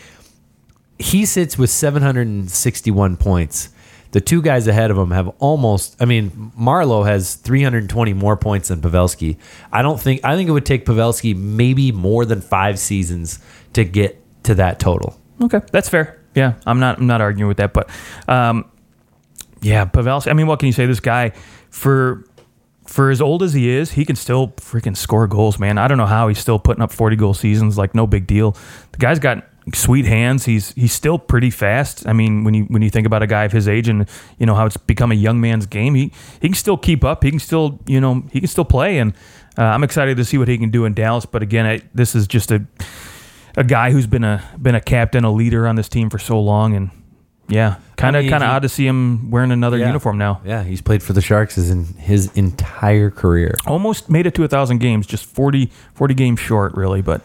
he 0.98 1.24
sits 1.24 1.56
with 1.58 1.70
761 1.70 3.16
points. 3.16 3.70
The 4.12 4.20
two 4.20 4.42
guys 4.42 4.66
ahead 4.66 4.90
of 4.90 4.98
him 4.98 5.10
have 5.10 5.28
almost. 5.38 5.96
I 6.00 6.04
mean, 6.04 6.52
Marleau 6.58 7.06
has 7.06 7.34
320 7.36 8.12
more 8.12 8.36
points 8.36 8.68
than 8.68 8.80
Pavelski. 8.82 9.38
I 9.72 9.82
don't 9.82 9.98
think. 10.00 10.20
I 10.24 10.36
think 10.36 10.48
it 10.48 10.52
would 10.52 10.66
take 10.66 10.84
Pavelski 10.84 11.34
maybe 11.34 11.92
more 11.92 12.24
than 12.24 12.40
five 12.40 12.78
seasons 12.78 13.38
to 13.72 13.84
get 13.84 14.22
to 14.44 14.54
that 14.56 14.78
total. 14.78 15.18
Okay, 15.40 15.60
that's 15.72 15.88
fair. 15.88 16.20
Yeah, 16.34 16.54
I'm 16.66 16.78
not 16.78 16.98
I'm 16.98 17.06
not 17.06 17.20
arguing 17.20 17.48
with 17.48 17.56
that, 17.58 17.72
but 17.72 17.88
um, 18.28 18.66
yeah, 19.62 19.84
Pavelski. 19.86 20.28
I 20.30 20.34
mean, 20.34 20.46
what 20.46 20.58
can 20.58 20.66
you 20.66 20.72
say? 20.72 20.86
This 20.86 21.00
guy 21.00 21.32
for 21.70 22.24
for 22.86 23.10
as 23.10 23.20
old 23.20 23.42
as 23.42 23.54
he 23.54 23.70
is, 23.70 23.92
he 23.92 24.04
can 24.04 24.16
still 24.16 24.48
freaking 24.48 24.96
score 24.96 25.26
goals, 25.26 25.58
man. 25.58 25.78
I 25.78 25.88
don't 25.88 25.98
know 25.98 26.06
how 26.06 26.28
he's 26.28 26.38
still 26.38 26.58
putting 26.58 26.82
up 26.82 26.92
40 26.92 27.16
goal 27.16 27.32
seasons. 27.32 27.78
Like 27.78 27.94
no 27.94 28.06
big 28.06 28.26
deal. 28.26 28.56
The 28.90 28.98
guy's 28.98 29.20
got 29.20 29.46
sweet 29.72 30.04
hands. 30.04 30.44
He's 30.44 30.72
he's 30.72 30.92
still 30.92 31.18
pretty 31.18 31.50
fast. 31.50 32.06
I 32.06 32.12
mean, 32.12 32.42
when 32.42 32.54
you 32.54 32.64
when 32.64 32.82
you 32.82 32.90
think 32.90 33.06
about 33.06 33.22
a 33.22 33.26
guy 33.26 33.44
of 33.44 33.52
his 33.52 33.68
age 33.68 33.88
and 33.88 34.08
you 34.38 34.46
know 34.46 34.54
how 34.54 34.66
it's 34.66 34.76
become 34.76 35.12
a 35.12 35.16
young 35.16 35.40
man's 35.40 35.66
game, 35.66 35.94
he 35.94 36.12
he 36.40 36.48
can 36.48 36.54
still 36.54 36.76
keep 36.76 37.04
up. 37.04 37.22
He 37.22 37.30
can 37.30 37.38
still 37.38 37.80
you 37.86 38.00
know 38.00 38.24
he 38.32 38.40
can 38.40 38.48
still 38.48 38.64
play, 38.64 38.98
and 38.98 39.14
uh, 39.56 39.62
I'm 39.62 39.84
excited 39.84 40.16
to 40.16 40.24
see 40.24 40.38
what 40.38 40.48
he 40.48 40.58
can 40.58 40.70
do 40.70 40.84
in 40.84 40.94
Dallas. 40.94 41.24
But 41.24 41.42
again, 41.42 41.66
I, 41.66 41.82
this 41.94 42.14
is 42.14 42.26
just 42.26 42.50
a 42.50 42.66
a 43.56 43.64
guy 43.64 43.92
who's 43.92 44.06
been 44.08 44.24
a 44.24 44.42
been 44.60 44.74
a 44.74 44.80
captain, 44.80 45.24
a 45.24 45.30
leader 45.30 45.68
on 45.68 45.76
this 45.76 45.88
team 45.88 46.10
for 46.10 46.18
so 46.18 46.40
long, 46.40 46.74
and 46.74 46.90
yeah, 47.48 47.76
kind 47.96 48.16
of 48.16 48.28
kind 48.30 48.42
of 48.42 48.50
odd 48.50 48.62
to 48.62 48.68
see 48.68 48.86
him 48.86 49.30
wearing 49.30 49.50
another 49.52 49.76
Yeah. 49.78 49.86
uniform 49.88 50.18
now. 50.18 50.40
Yeah, 50.44 50.62
he's 50.62 50.80
played 50.80 51.02
for 51.02 51.12
the 51.12 51.20
Sharks 51.20 51.56
his, 51.56 51.70
in 51.70 51.84
his 51.98 52.30
entire 52.36 53.10
career. 53.10 53.54
Almost 53.66 54.08
made 54.10 54.26
it 54.26 54.34
to 54.34 54.44
a 54.44 54.48
thousand 54.48 54.78
games, 54.78 55.06
just 55.06 55.24
40, 55.26 55.70
40 55.94 56.14
games 56.14 56.40
short, 56.40 56.74
really. 56.74 57.02
But 57.02 57.20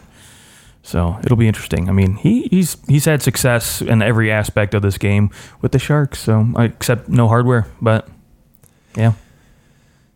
so 0.84 1.18
it'll 1.24 1.38
be 1.38 1.48
interesting. 1.48 1.88
I 1.90 1.92
mean, 1.92 2.16
he 2.16 2.44
he's 2.44 2.78
he's 2.88 3.06
had 3.06 3.22
success 3.22 3.82
in 3.82 4.02
every 4.02 4.32
aspect 4.32 4.74
of 4.74 4.82
this 4.82 4.98
game 4.98 5.30
with 5.62 5.72
the 5.72 5.80
Sharks. 5.80 6.20
So 6.20 6.48
I 6.56 6.66
except 6.66 7.10
no 7.10 7.28
hardware, 7.28 7.68
but 7.82 8.08
yeah, 8.96 9.14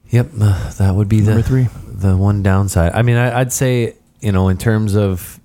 Yep, 0.10 0.32
uh, 0.42 0.72
that 0.74 0.96
would 0.96 1.08
be 1.08 1.22
the 1.22 1.42
three. 1.44 1.68
the 1.88 2.18
one 2.18 2.44
downside. 2.44 2.92
I 2.94 3.02
mean, 3.02 3.16
I, 3.16 3.40
I'd 3.40 3.54
say 3.54 3.96
you 4.20 4.32
know 4.32 4.50
in 4.50 4.58
terms 4.58 4.96
of 4.96 5.40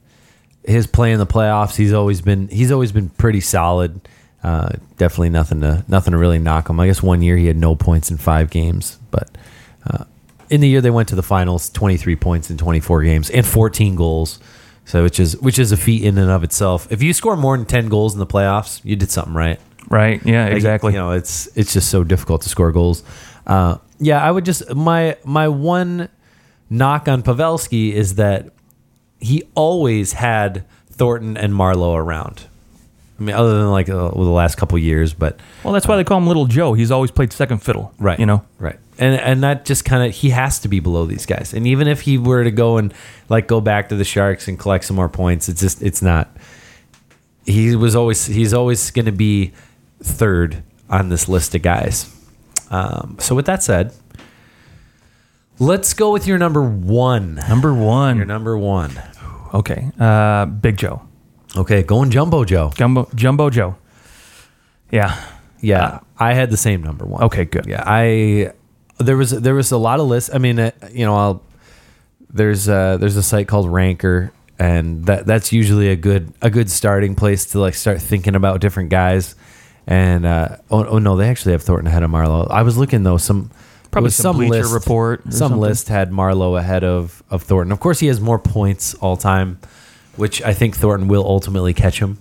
his 0.65 0.87
play 0.89 1.13
in 1.13 1.19
the 1.21 1.27
playoffs, 1.27 1.77
he's 1.77 1.93
always 1.93 2.21
been 2.21 2.49
he's 2.49 2.73
always 2.73 2.91
been 2.93 3.11
pretty 3.11 3.41
solid. 3.41 4.01
Uh, 4.47 4.69
definitely 4.97 5.31
nothing 5.31 5.61
to 5.61 5.85
nothing 5.89 6.13
to 6.13 6.19
really 6.19 6.39
knock 6.39 6.71
him. 6.71 6.79
I 6.79 6.87
guess 6.87 7.03
one 7.03 7.21
year 7.21 7.37
he 7.37 7.47
had 7.47 7.57
no 7.57 7.75
points 7.75 8.13
in 8.13 8.17
five 8.17 8.49
games, 8.49 8.97
but 9.11 9.29
uh, 9.85 10.05
in 10.51 10.61
the 10.61 10.69
year 10.69 10.81
they 10.81 10.91
went 10.91 11.09
to 11.09 11.17
the 11.17 11.23
finals, 11.25 11.69
twenty 11.69 11.97
three 11.97 12.15
points 12.15 12.49
in 12.49 12.57
twenty 12.57 12.79
four 12.79 13.03
games 13.03 13.29
and 13.29 13.45
fourteen 13.45 13.97
goals. 13.97 14.39
So 14.85 15.03
which 15.03 15.19
is 15.19 15.37
which 15.39 15.59
is 15.59 15.73
a 15.73 15.77
feat 15.77 16.05
in 16.05 16.17
and 16.17 16.31
of 16.31 16.45
itself. 16.45 16.87
If 16.93 17.03
you 17.03 17.13
score 17.13 17.37
more 17.37 17.57
than 17.57 17.67
ten 17.67 17.89
goals 17.89 18.13
in 18.15 18.21
the 18.21 18.27
playoffs, 18.27 18.81
you 18.85 18.95
did 18.95 19.11
something 19.11 19.35
right. 19.35 19.59
right, 19.91 20.25
yeah, 20.25 20.45
Like, 20.45 20.55
exactly. 20.55 20.93
You 20.93 21.01
know, 21.01 21.11
it's 21.11 21.49
it's 21.57 21.73
just 21.73 21.91
so 21.91 22.05
difficult 22.05 22.43
to 22.43 22.49
score 22.49 22.71
goals. 22.71 23.03
Uh, 23.49 23.79
yeah, 23.99 24.23
I 24.23 24.31
would 24.31 24.45
just 24.45 24.73
my 24.77 25.17
my 25.25 25.49
one 25.49 26.09
knock 26.71 27.09
on 27.09 27.25
Pavelski 27.25 27.93
is 27.93 28.15
that 28.15 28.51
he 29.19 29.43
always 29.57 30.13
had 30.13 30.65
Thornton 30.89 31.37
and 31.37 31.53
Marleau 31.53 31.97
around. 31.97 32.45
I 33.19 33.23
mean, 33.23 33.35
other 33.35 33.59
than 33.59 33.71
like 33.71 33.89
uh, 33.89 34.11
the 34.11 34.21
last 34.21 34.57
couple 34.57 34.79
years, 34.79 35.15
but 35.15 35.41
well, 35.65 35.73
that's 35.73 35.89
why 35.89 35.97
they 35.97 36.05
call 36.05 36.19
him 36.19 36.27
Little 36.27 36.47
Joe. 36.47 36.75
He's 36.75 36.91
always 36.91 37.11
played 37.11 37.33
second 37.33 37.63
fiddle, 37.63 37.95
right, 37.99 38.19
You 38.19 38.27
know, 38.27 38.45
right, 38.59 38.79
and 38.99 39.19
and 39.19 39.43
that 39.43 39.65
just 39.65 39.85
kind 39.85 40.07
of 40.07 40.15
he 40.15 40.31
has 40.31 40.59
to 40.61 40.69
be 40.69 40.81
below 40.81 41.07
these 41.07 41.25
guys. 41.25 41.55
And 41.55 41.67
even 41.67 41.89
if 41.89 42.03
he 42.03 42.19
were 42.19 42.45
to 42.45 42.51
go 42.51 42.77
and 42.77 42.93
like 43.29 43.47
go 43.47 43.61
back 43.61 43.89
to 43.89 43.97
the 43.97 44.05
Sharks 44.05 44.49
and 44.49 44.59
collect 44.59 44.85
some 44.85 44.97
more 44.97 45.09
points, 45.09 45.49
it's 45.49 45.61
just 45.61 45.83
it's 45.83 46.03
not. 46.03 46.37
He 47.47 47.75
was 47.75 47.97
always 47.97 48.27
he's 48.27 48.53
always 48.53 48.91
going 48.91 49.07
to 49.07 49.13
be 49.13 49.53
third 50.03 50.63
on 50.91 51.09
this 51.09 51.29
list 51.29 51.55
of 51.55 51.63
guys. 51.63 52.13
Um, 52.71 53.17
so 53.19 53.35
with 53.35 53.47
that 53.47 53.63
said, 53.63 53.95
let's 55.59 55.95
go 55.95 56.13
with 56.13 56.27
your 56.27 56.39
number 56.39 56.63
one. 56.63 57.37
number 57.49 57.73
one. 57.73 58.17
Your 58.17 58.27
number 58.27 58.59
one. 58.59 58.93
Okay, 59.55 59.91
uh, 59.99 60.47
Big 60.47 60.77
Joe, 60.77 61.06
Okay, 61.57 61.83
going 61.83 62.11
Jumbo 62.11 62.45
Joe. 62.45 62.71
Jumbo 62.75 63.09
Jumbo 63.15 63.51
Joe. 63.51 63.77
Yeah. 64.91 65.19
Yeah, 65.61 66.01
I 66.19 66.35
had 66.35 66.51
the 66.51 66.57
same 66.57 66.83
number 66.83 67.07
one. 67.07 67.23
Okay, 67.25 67.45
good. 67.47 67.67
Yeah, 67.67 67.83
I 67.85 68.53
there 68.99 69.17
was 69.17 69.31
there 69.31 69.55
was 69.55 69.73
a 69.73 69.79
lot 69.79 70.01
of 70.01 70.07
lists. 70.07 70.31
I 70.33 70.39
mean, 70.39 70.59
uh, 70.59 70.71
you 70.93 71.07
know, 71.07 71.17
I'll 71.17 71.43
there's 72.31 72.69
uh 72.69 72.99
there's 72.99 73.17
a 73.17 73.23
site 73.23 73.49
called 73.49 73.73
Ranker, 73.73 74.33
and 74.59 75.07
that 75.07 75.25
that's 75.27 75.53
usually 75.53 75.89
a 75.89 75.97
good 75.97 76.33
a 76.43 76.51
good 76.51 76.71
starting 76.71 77.15
place 77.15 77.47
to 77.47 77.59
like 77.59 77.75
start 77.75 78.03
thinking 78.03 78.35
about 78.35 78.61
different 78.61 78.91
guys. 78.91 79.35
And 79.87 80.27
uh, 80.27 80.57
oh, 80.71 80.85
oh 80.85 80.99
no, 80.99 81.17
they 81.17 81.29
actually 81.29 81.53
have 81.53 81.63
Thornton 81.63 81.87
ahead 81.87 82.03
of 82.03 82.11
Marleau. 82.11 82.51
I 82.51 82.63
was 82.63 82.77
looking 82.77 83.03
though 83.03 83.17
some 83.17 83.51
Probably 83.91 84.09
was 84.09 84.17
some 84.17 84.37
Bleacher 84.37 84.69
Report 84.69 85.23
Some 85.25 85.33
something. 85.33 85.61
list 85.61 85.89
had 85.89 86.11
Marleau 86.11 86.59
ahead 86.59 86.85
of 86.85 87.23
of 87.31 87.43
Thornton. 87.45 87.73
Of 87.73 87.81
course, 87.81 87.99
he 87.99 88.09
has 88.09 88.21
more 88.21 88.39
points 88.39 88.93
all 88.95 89.17
time, 89.17 89.59
which 90.17 90.43
I 90.43 90.53
think 90.55 90.77
Thornton 90.77 91.09
will 91.09 91.25
ultimately 91.25 91.75
catch 91.75 91.99
him. 92.01 92.19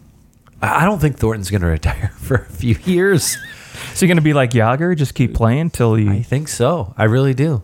I 0.61 0.85
don't 0.85 0.99
think 0.99 1.17
Thornton's 1.17 1.49
going 1.51 1.61
to 1.67 1.67
retire 1.67 2.11
for 2.17 2.35
a 2.35 2.45
few 2.45 2.75
years. 2.85 3.37
Is 3.93 3.99
he 3.99 4.07
going 4.07 4.17
to 4.17 4.23
be 4.23 4.33
like 4.33 4.51
Jagr, 4.51 4.95
just 4.95 5.13
keep 5.15 5.33
playing 5.33 5.69
till 5.71 5.95
he? 5.95 6.07
I 6.09 6.21
think 6.21 6.47
so. 6.47 6.93
I 6.97 7.03
really 7.05 7.33
do. 7.33 7.63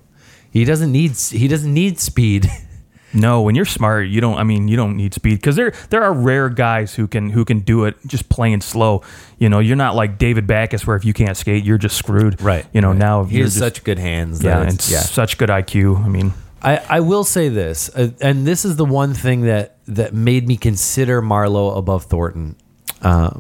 He 0.52 0.66
doesn't 0.66 0.92
need 0.92 1.12
he 1.16 1.48
doesn't 1.48 1.74
need 1.74 1.98
speed. 2.00 2.50
no, 3.14 3.42
when 3.42 3.56
you're 3.56 3.64
smart, 3.66 4.08
you 4.08 4.20
don't. 4.20 4.38
I 4.38 4.44
mean, 4.44 4.68
you 4.68 4.76
don't 4.76 4.98
need 4.98 5.14
speed 5.14 5.36
because 5.36 5.56
there 5.56 5.72
there 5.90 6.04
are 6.04 6.12
rare 6.14 6.50
guys 6.50 6.94
who 6.96 7.08
can 7.08 7.30
who 7.30 7.46
can 7.46 7.62
do 7.62 7.86
it 7.86 7.96
just 8.06 8.28
playing 8.28 8.60
slow. 8.60 9.02
You 9.40 9.48
know, 9.48 9.60
you're 9.60 9.78
not 9.78 9.96
like 9.96 10.18
David 10.18 10.48
Backes 10.48 10.86
where 10.86 10.98
if 10.98 11.06
you 11.06 11.14
can't 11.14 11.38
skate, 11.38 11.64
you're 11.64 11.78
just 11.78 11.96
screwed. 11.98 12.42
Right. 12.42 12.66
You 12.74 12.82
know, 12.82 12.90
Right. 12.90 12.98
now 12.98 13.24
he 13.24 13.38
you're 13.38 13.46
has 13.46 13.56
such 13.56 13.86
good 13.86 13.98
hands. 13.98 14.44
yeah, 14.44 14.60
and 14.62 14.74
yeah. 14.90 15.00
such 15.00 15.38
good 15.38 15.50
IQ. 15.50 16.04
I 16.04 16.10
mean, 16.10 16.34
I, 16.62 16.78
I 16.90 17.00
will 17.00 17.24
say 17.24 17.48
this, 17.48 17.90
uh, 17.96 18.12
and 18.20 18.46
this 18.46 18.66
is 18.66 18.76
the 18.76 18.86
one 18.86 19.14
thing 19.14 19.42
that 19.44 19.78
that 19.96 20.14
made 20.14 20.48
me 20.48 20.58
consider 20.58 21.22
Marleau 21.22 21.78
above 21.78 22.06
Thornton. 22.06 22.56
Uh, 23.02 23.40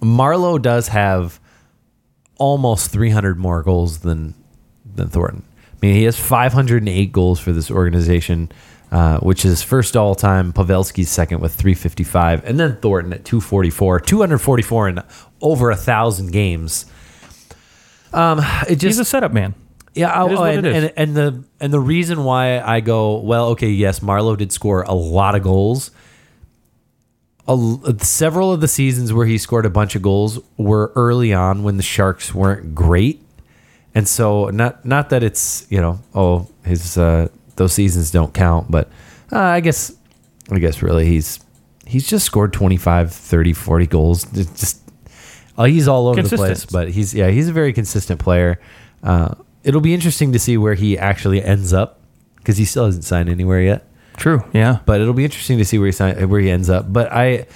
Marleau 0.00 0.60
does 0.60 0.88
have 0.88 1.38
almost 2.38 2.90
300 2.90 3.38
more 3.38 3.62
goals 3.62 4.00
than 4.00 4.34
than 4.94 5.08
Thornton. 5.08 5.44
I 5.56 5.86
mean, 5.86 5.94
he 5.94 6.04
has 6.04 6.18
508 6.18 7.12
goals 7.12 7.40
for 7.40 7.52
this 7.52 7.70
organization, 7.70 8.50
uh, 8.90 9.18
which 9.18 9.44
is 9.44 9.62
first 9.62 9.96
all 9.96 10.14
time. 10.14 10.52
Pavelski's 10.52 11.08
second 11.10 11.40
with 11.40 11.54
355, 11.54 12.44
and 12.44 12.58
then 12.58 12.76
Thornton 12.76 13.12
at 13.12 13.24
244, 13.24 14.00
244 14.00 14.88
in 14.88 15.02
over 15.40 15.70
a 15.70 15.76
thousand 15.76 16.32
games. 16.32 16.86
Um, 18.12 18.40
it 18.68 18.76
just 18.76 18.82
he's 18.84 18.98
a 18.98 19.04
setup 19.04 19.32
man. 19.32 19.54
Yeah, 19.94 20.10
I, 20.10 20.24
what 20.24 20.54
and. 20.54 20.66
And, 20.66 20.92
and 20.96 21.16
the 21.16 21.44
and 21.60 21.72
the 21.72 21.80
reason 21.80 22.24
why 22.24 22.60
I 22.60 22.80
go 22.80 23.18
well, 23.18 23.48
okay, 23.50 23.68
yes, 23.68 24.00
Marleau 24.00 24.36
did 24.36 24.52
score 24.52 24.82
a 24.82 24.94
lot 24.94 25.34
of 25.34 25.42
goals. 25.42 25.90
A 27.48 27.96
several 27.98 28.52
of 28.52 28.60
the 28.60 28.68
seasons 28.68 29.12
where 29.12 29.26
he 29.26 29.36
scored 29.36 29.66
a 29.66 29.70
bunch 29.70 29.96
of 29.96 30.02
goals 30.02 30.38
were 30.56 30.92
early 30.94 31.34
on 31.34 31.64
when 31.64 31.76
the 31.76 31.82
Sharks 31.82 32.32
weren't 32.32 32.74
great, 32.74 33.20
and 33.94 34.06
so 34.06 34.48
not 34.50 34.84
not 34.84 35.10
that 35.10 35.22
it's 35.22 35.66
you 35.68 35.80
know 35.80 35.98
oh 36.14 36.48
his 36.64 36.96
uh, 36.96 37.28
those 37.56 37.72
seasons 37.72 38.12
don't 38.12 38.32
count, 38.32 38.70
but 38.70 38.88
uh, 39.32 39.38
I 39.38 39.60
guess 39.60 39.92
I 40.50 40.60
guess 40.60 40.82
really 40.82 41.04
he's 41.06 41.40
he's 41.84 42.06
just 42.06 42.24
scored 42.24 42.52
25, 42.52 43.12
30, 43.12 43.52
40 43.52 43.86
goals. 43.88 44.36
It's 44.38 44.60
just 44.60 44.90
uh, 45.58 45.64
he's 45.64 45.88
all 45.88 46.08
over 46.08 46.22
the 46.22 46.36
place, 46.36 46.64
but 46.64 46.90
he's 46.90 47.12
yeah 47.12 47.28
he's 47.28 47.48
a 47.48 47.52
very 47.52 47.72
consistent 47.72 48.20
player. 48.20 48.60
It'll 49.64 49.80
be 49.80 49.94
interesting 49.94 50.32
to 50.32 50.38
see 50.38 50.56
where 50.56 50.74
he 50.74 50.98
actually 50.98 51.42
ends 51.42 51.72
up 51.72 52.00
because 52.36 52.56
he 52.56 52.64
still 52.64 52.86
hasn't 52.86 53.04
signed 53.04 53.28
anywhere 53.28 53.62
yet. 53.62 53.86
True. 54.16 54.44
Yeah. 54.52 54.80
But 54.84 55.00
it'll 55.00 55.14
be 55.14 55.24
interesting 55.24 55.58
to 55.58 55.64
see 55.64 55.78
where 55.78 55.86
he 55.86 55.92
sign, 55.92 56.28
where 56.28 56.40
he 56.40 56.50
ends 56.50 56.68
up. 56.68 56.92
But 56.92 57.12
I 57.12 57.46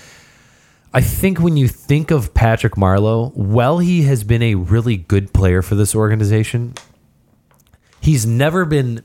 I 0.94 1.00
think 1.00 1.38
when 1.40 1.56
you 1.56 1.68
think 1.68 2.10
of 2.10 2.32
Patrick 2.32 2.74
Marleau, 2.74 3.34
while 3.34 3.78
he 3.78 4.04
has 4.04 4.24
been 4.24 4.42
a 4.42 4.54
really 4.54 4.96
good 4.96 5.32
player 5.32 5.60
for 5.60 5.74
this 5.74 5.94
organization, 5.94 6.74
he's 8.00 8.24
never 8.24 8.64
been 8.64 9.02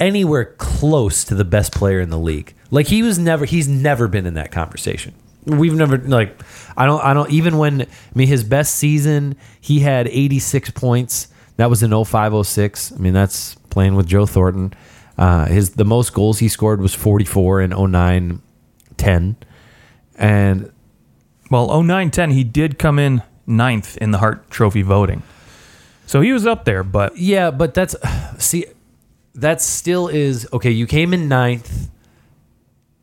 anywhere 0.00 0.54
close 0.56 1.24
to 1.24 1.34
the 1.34 1.44
best 1.44 1.74
player 1.74 2.00
in 2.00 2.10
the 2.10 2.18
league. 2.18 2.54
Like 2.70 2.86
he 2.86 3.02
was 3.02 3.18
never 3.18 3.44
he's 3.44 3.68
never 3.68 4.08
been 4.08 4.26
in 4.26 4.34
that 4.34 4.52
conversation. 4.52 5.14
we've 5.44 5.74
never 5.74 5.98
like 5.98 6.40
I 6.76 6.86
don't 6.86 7.04
I 7.04 7.14
don't 7.14 7.30
even 7.30 7.58
when 7.58 7.82
I 7.82 7.86
mean 8.14 8.28
his 8.28 8.44
best 8.44 8.76
season 8.76 9.36
he 9.60 9.80
had 9.80 10.08
86 10.08 10.70
points. 10.70 11.28
That 11.58 11.68
was 11.68 11.82
in 11.82 11.90
0506. 11.90 12.92
I 12.92 12.96
mean 12.96 13.12
that's 13.12 13.56
playing 13.68 13.94
with 13.94 14.06
Joe 14.06 14.26
Thornton. 14.26 14.72
Uh, 15.18 15.46
his 15.46 15.70
the 15.70 15.84
most 15.84 16.14
goals 16.14 16.38
he 16.38 16.48
scored 16.48 16.80
was 16.80 16.94
44 16.94 17.60
in 17.60 17.70
09 17.70 18.40
10. 18.96 19.36
And 20.16 20.72
Well, 21.50 21.82
09 21.82 22.10
10, 22.10 22.30
he 22.30 22.44
did 22.44 22.78
come 22.78 22.98
in 22.98 23.22
ninth 23.46 23.96
in 23.98 24.12
the 24.12 24.18
Hart 24.18 24.48
Trophy 24.50 24.82
voting. 24.82 25.22
So 26.06 26.20
he 26.20 26.32
was 26.32 26.46
up 26.46 26.64
there, 26.64 26.82
but 26.82 27.16
yeah, 27.18 27.50
but 27.50 27.74
that's 27.74 27.94
see 28.38 28.66
that 29.34 29.60
still 29.60 30.08
is 30.08 30.48
okay, 30.52 30.70
you 30.70 30.86
came 30.86 31.12
in 31.12 31.28
ninth 31.28 31.90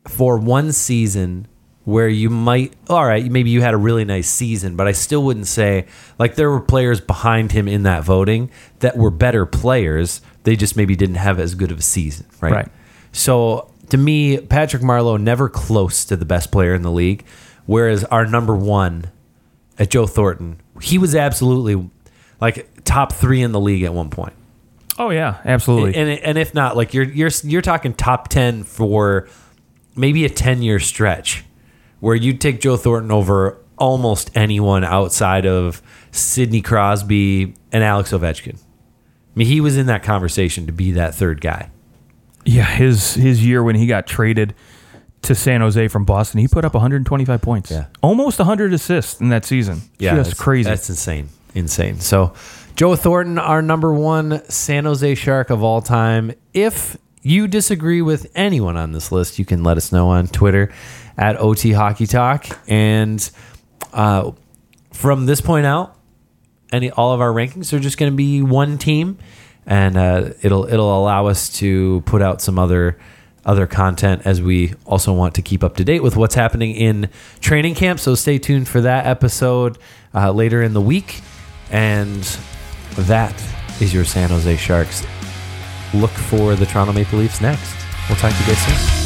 for 0.08 0.38
one 0.38 0.72
season 0.72 1.48
where 1.86 2.08
you 2.10 2.30
might 2.30 2.74
all 2.90 3.06
right 3.06 3.32
maybe 3.32 3.50
you 3.50 3.62
had 3.62 3.74
a 3.74 3.78
really 3.78 4.04
nice 4.04 4.28
season 4.28 4.76
but 4.76 4.88
i 4.88 4.92
still 4.92 5.24
wouldn't 5.24 5.48
say 5.48 5.86
like 6.20 6.36
there 6.36 6.50
were 6.50 6.60
players 6.60 7.00
behind 7.00 7.52
him 7.52 7.68
in 7.68 7.84
that 7.84 8.04
voting 8.04 8.50
that 8.80 8.98
were 8.98 9.12
better 9.12 9.46
players 9.46 10.20
they 10.44 10.56
just 10.56 10.76
maybe 10.76 10.96
didn't 10.96 11.16
have 11.16 11.40
as 11.40 11.54
good 11.56 11.72
of 11.72 11.80
a 11.80 11.84
season 11.84 12.26
right, 12.42 12.52
Right. 12.52 12.68
so 13.12 13.72
to 13.90 13.98
me 13.98 14.38
patrick 14.40 14.82
marleau 14.82 15.20
never 15.22 15.48
close 15.48 16.04
to 16.06 16.16
the 16.16 16.26
best 16.26 16.52
player 16.52 16.74
in 16.74 16.82
the 16.82 16.92
league 16.92 17.24
whereas 17.68 18.04
our 18.06 18.26
number 18.26 18.56
one 18.56 19.06
at 19.78 19.90
joe 19.92 20.08
thornton 20.08 20.60
he 20.82 20.98
was 20.98 21.14
absolutely 21.16 21.90
like 22.42 22.68
top 22.84 23.14
three 23.14 23.42
in 23.42 23.52
the 23.52 23.60
league 23.62 23.84
at 23.84 23.94
one 23.94 24.10
point 24.10 24.34
oh 24.98 25.10
yeah, 25.10 25.40
absolutely. 25.46 25.94
and 25.96 26.10
and 26.22 26.38
if 26.38 26.54
not, 26.54 26.78
like 26.78 26.94
you're 26.94 27.04
you're 27.04 27.30
you're 27.44 27.62
talking 27.62 27.94
top 27.94 28.28
ten 28.30 28.64
for 28.64 29.28
maybe 29.96 30.24
a 30.26 30.30
ten 30.30 30.62
year 30.62 30.80
stretch 30.80 31.44
where 32.00 32.16
you'd 32.16 32.42
take 32.42 32.62
Joe 32.62 32.78
Thornton 32.78 33.12
over 33.12 33.58
almost 33.78 34.32
anyone 34.36 34.84
outside 34.84 35.46
of 35.46 35.82
Sidney 36.12 36.62
Crosby 36.62 37.54
and 37.72 37.84
Alex 37.84 38.12
Ovechkin. 38.12 38.56
I 38.58 38.60
mean, 39.36 39.48
he 39.48 39.60
was 39.62 39.76
in 39.78 39.88
that 39.88 40.02
conversation 40.04 40.66
to 40.68 40.72
be 40.72 40.92
that 40.94 41.14
third 41.16 41.42
guy. 41.42 41.70
yeah, 42.46 42.64
his 42.66 43.16
his 43.16 43.46
year 43.46 43.64
when 43.64 43.76
he 43.76 43.86
got 43.88 44.08
traded 44.08 44.54
to 45.24 45.36
San 45.36 45.62
Jose 45.62 45.88
from 45.88 46.06
Boston, 46.06 46.40
he 46.40 46.48
put 46.48 46.64
up 46.64 46.74
125 46.74 47.42
points. 47.42 47.72
Yeah. 47.72 47.88
Almost 48.04 48.38
100 48.40 48.74
assists 48.74 49.20
in 49.20 49.30
that 49.30 49.44
season. 49.44 49.82
Yeah, 49.98 50.16
Just 50.16 50.30
that's 50.32 50.40
crazy. 50.40 50.70
That's 50.70 50.88
insane, 50.90 51.30
insane. 51.56 52.00
So, 52.00 52.34
Joe 52.76 52.96
Thornton, 52.96 53.40
our 53.40 53.62
number 53.64 53.92
one 53.94 54.44
San 54.50 54.86
Jose 54.86 55.16
Shark 55.16 55.50
of 55.50 55.64
all 55.64 55.82
time. 55.82 56.32
If 56.54 56.96
you 57.24 57.48
disagree 57.48 58.04
with 58.04 58.32
anyone 58.36 58.78
on 58.78 58.92
this 58.92 59.12
list, 59.12 59.40
you 59.40 59.46
can 59.46 59.64
let 59.64 59.78
us 59.78 59.92
know 59.92 60.10
on 60.10 60.28
Twitter 60.28 60.72
at 61.18 61.40
OT 61.40 61.72
Hockey 61.72 62.08
Talk. 62.08 62.46
And 62.68 63.30
uh, 63.94 64.32
from 64.94 65.26
this 65.26 65.42
point 65.42 65.66
out, 65.66 65.96
any 66.72 66.92
all 66.92 67.14
of 67.14 67.22
our 67.22 67.32
rankings 67.32 67.74
are 67.74 67.80
just 67.80 67.98
going 67.98 68.12
to 68.12 68.16
be 68.16 68.42
one 68.42 68.78
team, 68.78 69.18
and 69.66 69.98
uh, 69.98 70.32
it'll 70.42 70.66
it'll 70.66 70.98
allow 71.00 71.28
us 71.28 71.50
to 71.60 72.02
put 72.06 72.22
out 72.22 72.42
some 72.42 72.60
other 72.60 72.98
other 73.46 73.68
content 73.68 74.24
as 74.26 74.42
we 74.42 74.74
also 74.86 75.14
want 75.14 75.36
to 75.36 75.42
keep 75.42 75.64
up 75.64 75.78
to 75.78 75.84
date 75.84 76.02
with 76.02 76.16
what's 76.16 76.36
happening 76.36 76.74
in 76.74 77.10
training 77.40 77.76
camp. 77.76 78.00
So 78.00 78.16
stay 78.16 78.40
tuned 78.40 78.68
for 78.68 78.82
that 78.82 79.06
episode 79.06 79.78
uh, 80.14 80.32
later 80.32 80.64
in 80.64 80.74
the 80.74 80.82
week, 80.82 81.22
and 81.72 82.24
that 82.98 83.36
is 83.80 83.94
your 83.94 84.06
San 84.06 84.30
Jose 84.30 84.58
Sharks. 84.58 85.06
Look 85.94 86.12
for 86.12 86.56
the 86.56 86.66
Toronto 86.66 86.94
Maple 86.94 87.20
Leafs 87.20 87.40
next. 87.40 87.76
We'll 88.10 88.18
talk 88.18 88.34
to 88.34 88.40
you 88.40 88.48
guys 88.48 88.58
soon. 88.58 89.05